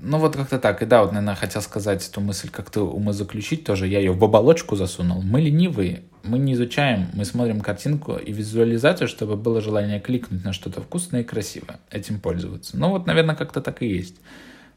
Ну 0.00 0.18
вот 0.18 0.36
как-то 0.36 0.58
так. 0.58 0.82
И 0.82 0.86
да, 0.86 1.02
вот, 1.02 1.12
наверное, 1.12 1.34
хотел 1.34 1.62
сказать 1.62 2.06
эту 2.06 2.20
мысль 2.20 2.50
как-то 2.50 2.82
умозаключить 2.82 3.64
тоже. 3.64 3.86
Я 3.86 3.98
ее 3.98 4.12
в 4.12 4.22
оболочку 4.22 4.76
засунул. 4.76 5.22
Мы 5.22 5.40
ленивые, 5.40 6.02
мы 6.22 6.38
не 6.38 6.52
изучаем, 6.52 7.08
мы 7.14 7.24
смотрим 7.24 7.60
картинку 7.60 8.16
и 8.16 8.32
визуализацию, 8.32 9.08
чтобы 9.08 9.36
было 9.36 9.60
желание 9.60 10.00
кликнуть 10.00 10.44
на 10.44 10.52
что-то 10.52 10.80
вкусное 10.80 11.22
и 11.22 11.24
красивое, 11.24 11.78
этим 11.90 12.20
пользоваться. 12.20 12.76
Ну 12.76 12.90
вот, 12.90 13.06
наверное, 13.06 13.34
как-то 13.34 13.60
так 13.60 13.82
и 13.82 13.86
есть. 13.86 14.16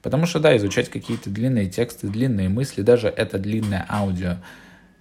Потому 0.02 0.26
что, 0.26 0.40
да, 0.40 0.56
изучать 0.56 0.90
какие-то 0.90 1.30
длинные 1.30 1.70
тексты, 1.70 2.08
длинные 2.08 2.50
мысли, 2.50 2.82
даже 2.82 3.08
это 3.08 3.40
длинное 3.40 3.86
аудио– 3.90 4.36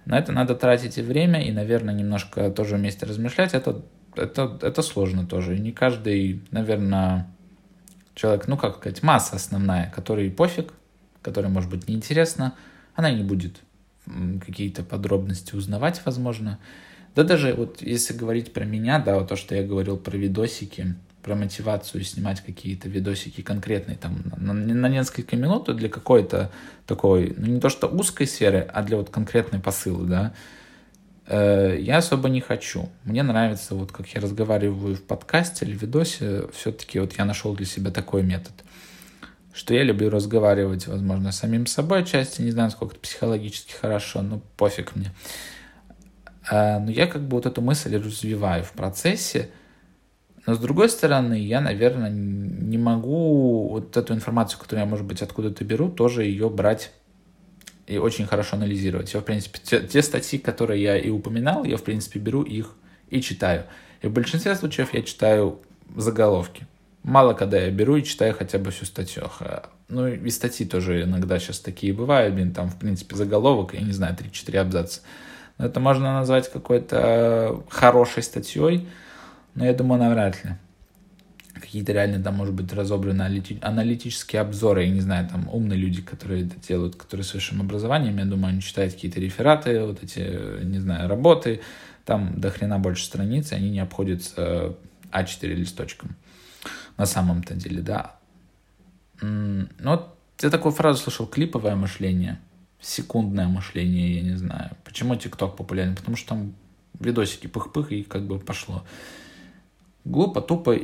на 0.07 0.17
это 0.17 0.31
надо 0.31 0.55
тратить 0.55 0.97
и 0.97 1.01
время, 1.01 1.43
и, 1.43 1.51
наверное, 1.51 1.93
немножко 1.93 2.49
тоже 2.49 2.77
вместе 2.77 3.05
размышлять. 3.05 3.53
Это, 3.53 3.81
это, 4.15 4.57
это 4.61 4.81
сложно 4.81 5.27
тоже. 5.27 5.57
И 5.57 5.59
не 5.59 5.73
каждый, 5.73 6.41
наверное, 6.49 7.27
человек, 8.17 8.47
ну, 8.47 8.57
как 8.57 8.77
сказать, 8.77 9.03
масса 9.03 9.35
основная, 9.35 9.91
которой 9.91 10.29
пофиг, 10.31 10.73
которой, 11.21 11.47
может 11.47 11.69
быть, 11.69 11.87
неинтересно, 11.87 12.55
она 12.95 13.11
не 13.11 13.23
будет 13.23 13.59
какие-то 14.45 14.83
подробности 14.83 15.55
узнавать, 15.55 16.01
возможно. 16.03 16.59
Да 17.15 17.23
даже 17.23 17.53
вот 17.53 17.81
если 17.81 18.13
говорить 18.13 18.53
про 18.53 18.65
меня, 18.65 18.99
да, 18.99 19.19
вот 19.19 19.29
то, 19.29 19.35
что 19.35 19.55
я 19.55 19.63
говорил 19.63 19.97
про 19.97 20.17
видосики, 20.17 20.95
про 21.21 21.35
мотивацию 21.35 22.03
снимать 22.03 22.41
какие-то 22.41 22.89
видосики 22.89 23.41
конкретные 23.41 23.97
там 23.97 24.23
на, 24.37 24.53
на 24.53 24.87
несколько 24.87 25.35
минут 25.35 25.75
для 25.75 25.89
какой-то 25.89 26.51
такой, 26.85 27.35
ну 27.37 27.47
не 27.47 27.59
то 27.59 27.69
что 27.69 27.87
узкой 27.87 28.27
сферы, 28.27 28.67
а 28.73 28.81
для 28.81 28.97
вот 28.97 29.09
конкретной 29.09 29.59
посылы, 29.59 30.07
да, 30.07 30.33
я 31.29 31.97
особо 31.97 32.29
не 32.29 32.39
хочу. 32.39 32.89
Мне 33.03 33.21
нравится, 33.23 33.75
вот 33.75 33.91
как 33.91 34.07
я 34.07 34.21
разговариваю 34.21 34.95
в 34.95 35.03
подкасте 35.03 35.65
или 35.65 35.75
видосе, 35.75 36.47
все-таки 36.53 36.99
вот 36.99 37.17
я 37.17 37.25
нашел 37.25 37.53
для 37.53 37.65
себя 37.65 37.91
такой 37.91 38.23
метод, 38.23 38.53
что 39.53 39.73
я 39.73 39.83
люблю 39.83 40.09
разговаривать, 40.09 40.87
возможно, 40.87 41.31
с 41.31 41.39
самим 41.39 41.65
собой 41.65 42.03
отчасти, 42.03 42.41
не 42.41 42.51
знаю, 42.51 42.71
сколько 42.71 42.93
это 42.93 43.01
психологически 43.01 43.73
хорошо, 43.73 44.21
но 44.21 44.41
пофиг 44.55 44.95
мне. 44.95 45.11
Э, 46.49 46.79
но 46.79 46.91
я 46.91 47.07
как 47.07 47.23
бы 47.23 47.35
вот 47.35 47.45
эту 47.45 47.61
мысль 47.61 47.95
развиваю 47.97 48.63
в 48.63 48.71
процессе, 48.71 49.49
но 50.45 50.53
с 50.53 50.59
другой 50.59 50.89
стороны, 50.89 51.33
я, 51.33 51.59
наверное, 51.59 52.09
не 52.09 52.77
могу 52.77 53.67
вот 53.67 53.97
эту 53.97 54.13
информацию, 54.13 54.59
которую 54.61 54.85
я, 54.85 54.89
может 54.89 55.05
быть, 55.05 55.21
откуда-то 55.21 55.65
беру, 55.65 55.89
тоже 55.89 56.23
ее 56.23 56.49
брать 56.49 56.93
и 57.87 57.97
очень 57.97 58.27
хорошо 58.27 58.57
анализировать. 58.57 59.13
Я, 59.13 59.21
в 59.21 59.23
принципе, 59.23 59.59
те, 59.63 59.81
те 59.81 60.01
статьи, 60.01 60.37
которые 60.37 60.83
я 60.83 60.97
и 60.97 61.09
упоминал, 61.09 61.63
я, 61.63 61.77
в 61.77 61.83
принципе, 61.83 62.19
беру 62.19 62.43
их 62.43 62.75
и 63.09 63.21
читаю. 63.21 63.63
И 64.01 64.07
в 64.07 64.11
большинстве 64.11 64.55
случаев 64.55 64.93
я 64.93 65.01
читаю 65.01 65.61
заголовки. 65.95 66.67
Мало 67.03 67.33
когда 67.33 67.57
я 67.57 67.71
беру 67.71 67.95
и 67.95 68.03
читаю 68.03 68.35
хотя 68.37 68.57
бы 68.57 68.71
всю 68.71 68.85
статью. 68.85 69.23
Ну 69.87 70.07
и 70.07 70.29
статьи 70.29 70.65
тоже 70.65 71.03
иногда 71.03 71.39
сейчас 71.39 71.59
такие 71.59 71.93
бывают, 71.93 72.35
блин, 72.35 72.53
там, 72.53 72.69
в 72.69 72.77
принципе, 72.77 73.15
заголовок, 73.15 73.73
я 73.73 73.79
не 73.79 73.93
знаю, 73.93 74.15
3-4 74.15 74.57
абзаца. 74.57 75.01
Но 75.57 75.65
это 75.65 75.79
можно 75.79 76.13
назвать 76.13 76.51
какой-то 76.51 77.63
хорошей 77.69 78.23
статьей, 78.23 78.89
но 79.55 79.65
я 79.65 79.73
думаю, 79.73 80.01
навряд 80.01 80.43
ли. 80.43 80.51
Какие-то 81.59 81.93
реально 81.93 82.23
там, 82.23 82.35
может 82.35 82.53
быть, 82.53 82.71
разобраны 82.73 83.21
аналитические 83.61 84.41
обзоры, 84.41 84.83
я 84.83 84.89
не 84.89 85.01
знаю, 85.01 85.27
там 85.27 85.49
умные 85.51 85.77
люди, 85.77 86.01
которые 86.01 86.45
это 86.45 86.55
делают, 86.59 86.95
которые 86.95 87.23
с 87.23 87.33
высшим 87.33 87.61
образованием, 87.61 88.17
я 88.17 88.25
думаю, 88.25 88.51
они 88.51 88.61
читают 88.61 88.93
какие-то 88.93 89.19
рефераты, 89.19 89.83
вот 89.83 90.03
эти, 90.03 90.63
не 90.63 90.79
знаю, 90.79 91.09
работы, 91.09 91.61
там 92.05 92.39
до 92.39 92.49
хрена 92.49 92.79
больше 92.79 93.05
страниц, 93.05 93.51
и 93.51 93.55
они 93.55 93.69
не 93.69 93.79
обходятся 93.79 94.75
А4 95.11 95.53
листочком. 95.53 96.15
На 96.97 97.05
самом-то 97.05 97.53
деле, 97.55 97.81
да. 97.81 98.15
Ну, 99.21 99.67
вот 99.79 100.15
я 100.41 100.49
такую 100.49 100.71
фразу 100.71 101.01
слышал, 101.01 101.25
клиповое 101.27 101.75
мышление, 101.75 102.39
секундное 102.79 103.47
мышление, 103.47 104.15
я 104.15 104.21
не 104.21 104.35
знаю. 104.35 104.71
Почему 104.83 105.15
ТикТок 105.15 105.55
популярен? 105.55 105.95
Потому 105.95 106.15
что 106.15 106.29
там 106.29 106.53
видосики 106.99 107.47
пых-пых, 107.47 107.89
и 107.89 108.03
как 108.03 108.25
бы 108.27 108.39
пошло. 108.39 108.83
Глупо, 110.05 110.41
тупо 110.41 110.77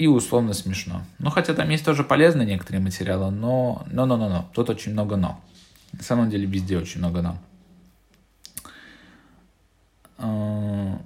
и 0.00 0.06
условно 0.06 0.54
смешно. 0.54 1.02
Ну, 1.18 1.28
хотя 1.28 1.52
там 1.52 1.68
есть 1.68 1.84
тоже 1.84 2.04
полезные 2.04 2.46
некоторые 2.46 2.80
материалы, 2.80 3.30
но... 3.30 3.84
Но-но-но-но. 3.92 4.50
Тут 4.54 4.70
очень 4.70 4.92
много 4.92 5.16
но. 5.16 5.38
На 5.92 6.02
самом 6.02 6.30
деле 6.30 6.46
везде 6.46 6.78
очень 6.78 7.00
много 7.00 7.20
но. 7.20 7.38
А, 10.16 10.98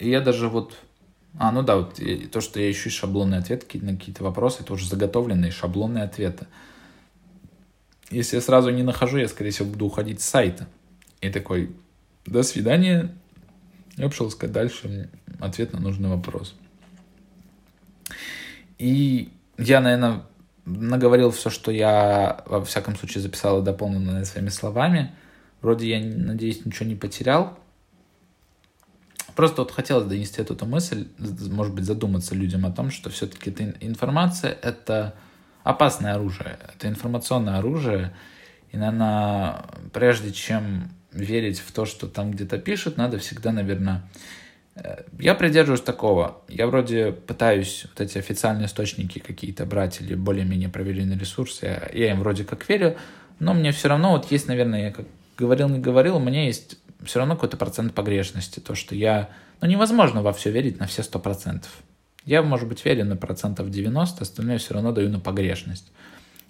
и 0.00 0.10
я 0.10 0.20
даже 0.20 0.48
вот 0.48 0.76
а, 1.38 1.52
ну 1.52 1.62
да, 1.62 1.76
вот 1.76 2.00
то, 2.32 2.40
что 2.40 2.58
я 2.58 2.68
ищу 2.68 2.90
шаблонные 2.90 3.38
ответы 3.38 3.78
на 3.78 3.92
какие-то 3.92 4.24
вопросы, 4.24 4.62
это 4.62 4.72
уже 4.72 4.88
заготовленные 4.88 5.52
шаблонные 5.52 6.02
ответы. 6.02 6.48
Если 8.10 8.34
я 8.34 8.42
сразу 8.42 8.70
не 8.70 8.82
нахожу, 8.82 9.18
я, 9.18 9.28
скорее 9.28 9.52
всего, 9.52 9.68
буду 9.68 9.86
уходить 9.86 10.20
с 10.20 10.24
сайта. 10.24 10.66
И 11.20 11.30
такой, 11.30 11.76
до 12.26 12.42
свидания. 12.42 13.14
Я 13.96 14.06
пошел 14.08 14.26
искать 14.28 14.50
дальше 14.50 15.10
ответ 15.38 15.72
на 15.72 15.78
нужный 15.78 16.08
вопрос. 16.08 16.56
И 18.78 19.32
я, 19.58 19.80
наверное, 19.80 20.22
наговорил 20.64 21.30
все, 21.30 21.50
что 21.50 21.70
я, 21.70 22.42
во 22.46 22.64
всяком 22.64 22.96
случае, 22.96 23.22
записал 23.22 23.60
и 23.60 23.64
дополнил 23.64 24.24
своими 24.24 24.48
словами. 24.48 25.12
Вроде 25.60 25.88
я, 25.88 26.00
надеюсь, 26.00 26.64
ничего 26.64 26.88
не 26.88 26.94
потерял. 26.94 27.58
Просто 29.34 29.62
вот 29.62 29.70
хотелось 29.70 30.06
донести 30.06 30.40
эту, 30.40 30.54
эту 30.54 30.66
мысль, 30.66 31.08
может 31.18 31.74
быть, 31.74 31.84
задуматься 31.84 32.34
людям 32.34 32.66
о 32.66 32.72
том, 32.72 32.90
что 32.90 33.10
все-таки 33.10 33.50
эта 33.50 33.72
информация— 33.80 34.50
это 34.62 35.14
опасное 35.62 36.14
оружие, 36.14 36.58
это 36.74 36.88
информационное 36.88 37.58
оружие, 37.58 38.16
и, 38.72 38.76
наверное, 38.76 39.64
прежде 39.92 40.32
чем 40.32 40.90
верить 41.12 41.60
в 41.60 41.70
то, 41.72 41.84
что 41.84 42.08
там 42.08 42.32
где-то 42.32 42.58
пишут, 42.58 42.96
надо 42.96 43.18
всегда, 43.18 43.52
наверное... 43.52 44.08
Э, 44.78 45.02
я 45.18 45.34
придерживаюсь 45.34 45.80
такого. 45.80 46.42
Я 46.48 46.66
вроде 46.66 47.12
пытаюсь 47.12 47.86
вот 47.88 48.00
эти 48.00 48.18
официальные 48.18 48.66
источники 48.66 49.18
какие-то 49.18 49.66
брать 49.66 50.00
или 50.00 50.14
более-менее 50.14 50.68
проверенные 50.68 51.18
ресурсы. 51.18 51.66
Я, 51.66 51.90
я 51.92 52.10
им 52.12 52.20
вроде 52.20 52.44
как 52.44 52.68
верю, 52.68 52.96
но 53.38 53.54
мне 53.54 53.72
все 53.72 53.88
равно 53.88 54.12
вот 54.12 54.30
есть, 54.30 54.48
наверное, 54.48 54.84
я 54.84 54.90
как 54.92 55.06
говорил, 55.36 55.68
не 55.68 55.78
говорил, 55.78 56.16
у 56.16 56.20
меня 56.20 56.44
есть 56.44 56.78
все 57.04 57.20
равно 57.20 57.34
какой-то 57.34 57.56
процент 57.56 57.94
погрешности. 57.94 58.60
То, 58.60 58.74
что 58.74 58.94
я... 58.94 59.30
Ну, 59.60 59.68
невозможно 59.68 60.22
во 60.22 60.32
все 60.32 60.50
верить 60.50 60.78
на 60.78 60.86
все 60.86 61.02
сто 61.02 61.18
процентов. 61.18 61.70
Я, 62.24 62.42
может 62.42 62.68
быть, 62.68 62.84
верю 62.84 63.04
на 63.04 63.16
процентов 63.16 63.70
90, 63.70 64.22
остальное 64.22 64.58
все 64.58 64.74
равно 64.74 64.92
даю 64.92 65.08
на 65.08 65.20
погрешность. 65.20 65.90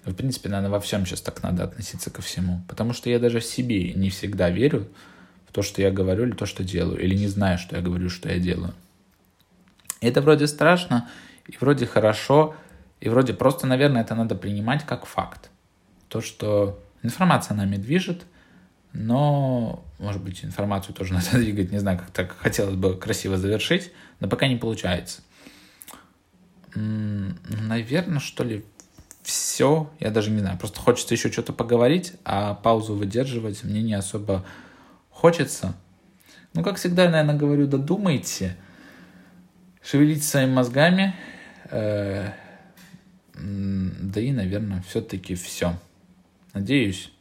В 0.04 0.14
принципе, 0.14 0.48
наверное, 0.48 0.70
во 0.70 0.80
всем 0.80 1.04
сейчас 1.04 1.20
так 1.20 1.42
надо 1.42 1.64
относиться 1.64 2.10
ко 2.10 2.22
всему. 2.22 2.62
Потому 2.66 2.92
что 2.92 3.10
я 3.10 3.18
даже 3.18 3.40
в 3.40 3.44
себе 3.44 3.92
не 3.92 4.10
всегда 4.10 4.50
верю 4.50 4.88
в 5.48 5.52
то, 5.52 5.62
что 5.62 5.82
я 5.82 5.90
говорю 5.90 6.24
или 6.24 6.32
то, 6.32 6.46
что 6.46 6.64
делаю. 6.64 7.00
Или 7.00 7.14
не 7.14 7.28
знаю, 7.28 7.58
что 7.58 7.76
я 7.76 7.82
говорю, 7.82 8.08
что 8.10 8.28
я 8.28 8.38
делаю. 8.38 8.74
И 10.00 10.06
это 10.06 10.20
вроде 10.20 10.46
страшно, 10.46 11.08
и 11.46 11.56
вроде 11.58 11.86
хорошо, 11.86 12.54
и 13.00 13.08
вроде 13.08 13.34
просто, 13.34 13.66
наверное, 13.66 14.02
это 14.02 14.14
надо 14.14 14.34
принимать 14.34 14.84
как 14.84 15.06
факт. 15.06 15.50
То, 16.08 16.20
что 16.20 16.82
информация 17.02 17.56
нами 17.56 17.76
движет– 17.76 18.24
но, 18.92 19.84
может 19.98 20.22
быть, 20.22 20.44
информацию 20.44 20.94
тоже 20.94 21.14
надо 21.14 21.32
двигать, 21.32 21.70
не 21.70 21.78
знаю, 21.78 21.98
как 21.98 22.10
так 22.10 22.36
хотелось 22.36 22.74
бы 22.74 22.96
красиво 22.96 23.36
завершить, 23.36 23.92
но 24.20 24.28
пока 24.28 24.48
не 24.48 24.56
получается. 24.56 25.22
Наверное, 26.74 28.20
что 28.20 28.44
ли, 28.44 28.64
все. 29.22 29.90
Я 30.00 30.10
даже 30.10 30.30
не 30.30 30.40
знаю, 30.40 30.58
просто 30.58 30.80
хочется 30.80 31.14
еще 31.14 31.30
что-то 31.30 31.52
поговорить, 31.52 32.14
а 32.24 32.54
паузу 32.54 32.94
выдерживать 32.94 33.64
мне 33.64 33.82
не 33.82 33.94
особо 33.94 34.44
хочется. 35.18 35.74
Ну, 36.54 36.62
как 36.62 36.76
всегда, 36.76 37.10
наверное, 37.10 37.34
говорю, 37.34 37.66
додумайте, 37.66 38.56
шевелите 39.82 40.22
своими 40.22 40.52
мозгами, 40.52 41.14
э, 41.70 42.30
да 43.34 44.20
и, 44.20 44.30
наверное, 44.30 44.80
все-таки 44.82 45.34
все. 45.34 45.76
Надеюсь, 46.54 47.12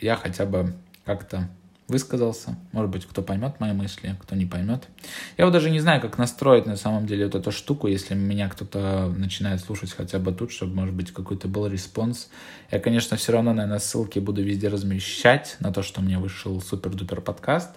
я 0.00 0.16
хотя 0.16 0.44
бы 0.44 0.74
как-то 1.06 1.48
высказался. 1.88 2.56
Может 2.72 2.90
быть, 2.90 3.06
кто 3.06 3.22
поймет 3.22 3.60
мои 3.60 3.72
мысли, 3.72 4.16
кто 4.20 4.34
не 4.34 4.44
поймет. 4.44 4.88
Я 5.36 5.44
вот 5.44 5.52
даже 5.52 5.70
не 5.70 5.80
знаю, 5.80 6.00
как 6.00 6.18
настроить 6.18 6.66
на 6.66 6.76
самом 6.76 7.06
деле 7.06 7.26
вот 7.26 7.34
эту 7.34 7.52
штуку, 7.52 7.86
если 7.86 8.14
меня 8.14 8.48
кто-то 8.48 9.12
начинает 9.16 9.60
слушать 9.60 9.92
хотя 9.92 10.18
бы 10.18 10.32
тут, 10.32 10.50
чтобы, 10.50 10.74
может 10.74 10.94
быть, 10.94 11.12
какой-то 11.12 11.46
был 11.48 11.66
response. 11.66 12.28
Я, 12.70 12.80
конечно, 12.80 13.16
все 13.16 13.32
равно, 13.32 13.52
наверное, 13.52 13.78
ссылки 13.78 14.18
буду 14.18 14.42
везде 14.42 14.68
размещать 14.68 15.56
на 15.60 15.72
то, 15.72 15.82
что 15.82 16.00
у 16.00 16.04
меня 16.04 16.18
вышел 16.18 16.60
супер-дупер 16.60 17.20
подкаст. 17.20 17.70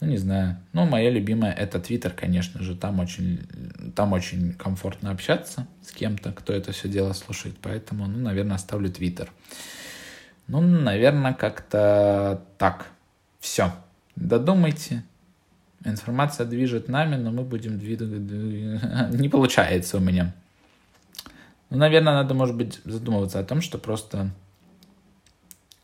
Ну, 0.00 0.08
не 0.08 0.18
знаю. 0.18 0.58
Ну, 0.72 0.84
моя 0.84 1.10
любимая— 1.10 1.52
это 1.54 1.80
Твиттер, 1.80 2.12
конечно 2.12 2.62
же. 2.62 2.76
Там 2.76 3.00
очень, 3.00 3.40
там 3.96 4.12
очень 4.12 4.52
комфортно 4.52 5.10
общаться 5.10 5.66
с 5.82 5.90
кем-то, 5.90 6.32
кто 6.32 6.52
это 6.52 6.72
все 6.72 6.88
дело 6.88 7.12
слушает. 7.14 7.56
Поэтому, 7.62 8.06
ну, 8.06 8.18
наверное, 8.18 8.56
оставлю 8.56 8.90
Твиттер. 8.90 9.32
Ну, 10.48 10.60
наверное, 10.60 11.32
как-то 11.32 12.44
так. 12.58 12.88
Все. 13.40 13.72
Додумайте. 14.16 15.04
Информация 15.84 16.46
движет 16.46 16.88
нами, 16.88 17.16
но 17.16 17.30
мы 17.30 17.42
будем 17.42 17.78
двигать... 17.78 18.08
Не 19.20 19.28
получается 19.28 19.98
у 19.98 20.00
меня. 20.00 20.34
Ну, 21.70 21.78
наверное, 21.78 22.14
надо, 22.14 22.34
может 22.34 22.56
быть, 22.56 22.80
задумываться 22.84 23.38
о 23.38 23.44
том, 23.44 23.60
что 23.60 23.78
просто... 23.78 24.30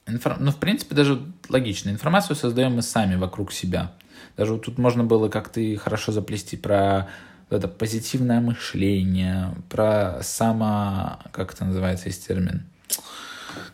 Инфор... 0.07 0.39
Ну, 0.41 0.51
в 0.51 0.57
принципе, 0.57 0.95
даже 0.95 1.23
логично. 1.49 1.91
Информацию 1.91 2.37
создаем 2.37 2.75
мы 2.75 2.83
сами 2.83 3.17
вокруг 3.17 3.53
себя. 3.53 3.93
Даже 4.37 4.55
вот 4.55 4.65
тут 4.65 4.79
можно 4.79 5.05
было 5.05 5.29
как-то 5.29 5.61
хорошо 5.77 6.13
заплести 6.13 6.57
про 6.57 7.09
это 7.51 7.69
позитивное 7.69 8.41
мышление, 8.41 9.55
про 9.69 10.21
само... 10.23 11.21
Как 11.33 11.53
это 11.53 11.65
называется, 11.65 12.09
есть 12.09 12.27
термин? 12.27 12.65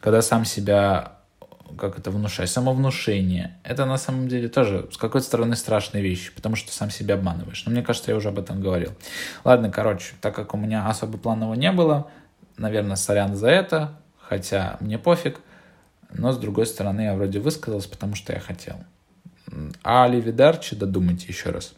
когда 0.01 0.23
сам 0.23 0.45
себя 0.45 1.18
как 1.77 1.99
это 1.99 2.11
внушать, 2.11 2.49
самовнушение, 2.51 3.57
это 3.65 3.85
на 3.85 3.99
самом 3.99 4.29
деле 4.29 4.49
тоже 4.49 4.89
с 4.93 4.97
какой-то 4.97 5.27
стороны 5.27 5.57
страшная 5.57 6.01
вещь, 6.01 6.33
потому 6.35 6.57
что 6.57 6.73
сам 6.73 6.91
себя 6.91 7.15
обманываешь. 7.15 7.65
Но 7.67 7.73
мне 7.73 7.83
кажется, 7.83 8.11
я 8.11 8.17
уже 8.17 8.29
об 8.29 8.39
этом 8.39 8.61
говорил. 8.61 8.93
Ладно, 9.45 9.71
короче, 9.71 10.15
так 10.21 10.35
как 10.35 10.55
у 10.55 10.57
меня 10.57 10.87
особо 10.89 11.19
планового 11.19 11.55
не 11.55 11.73
было, 11.73 12.11
наверное, 12.57 12.97
сорян 12.97 13.37
за 13.37 13.49
это, 13.49 13.99
хотя 14.19 14.77
мне 14.81 14.99
пофиг, 14.99 15.41
но 16.13 16.33
с 16.33 16.39
другой 16.39 16.67
стороны 16.67 17.03
я 17.03 17.15
вроде 17.15 17.41
высказался, 17.41 17.89
потому 17.89 18.15
что 18.15 18.33
я 18.33 18.41
хотел. 18.41 18.77
А 19.83 20.05
Оливидарчи, 20.05 20.77
додумайте 20.77 21.27
еще 21.29 21.51
раз 21.51 21.75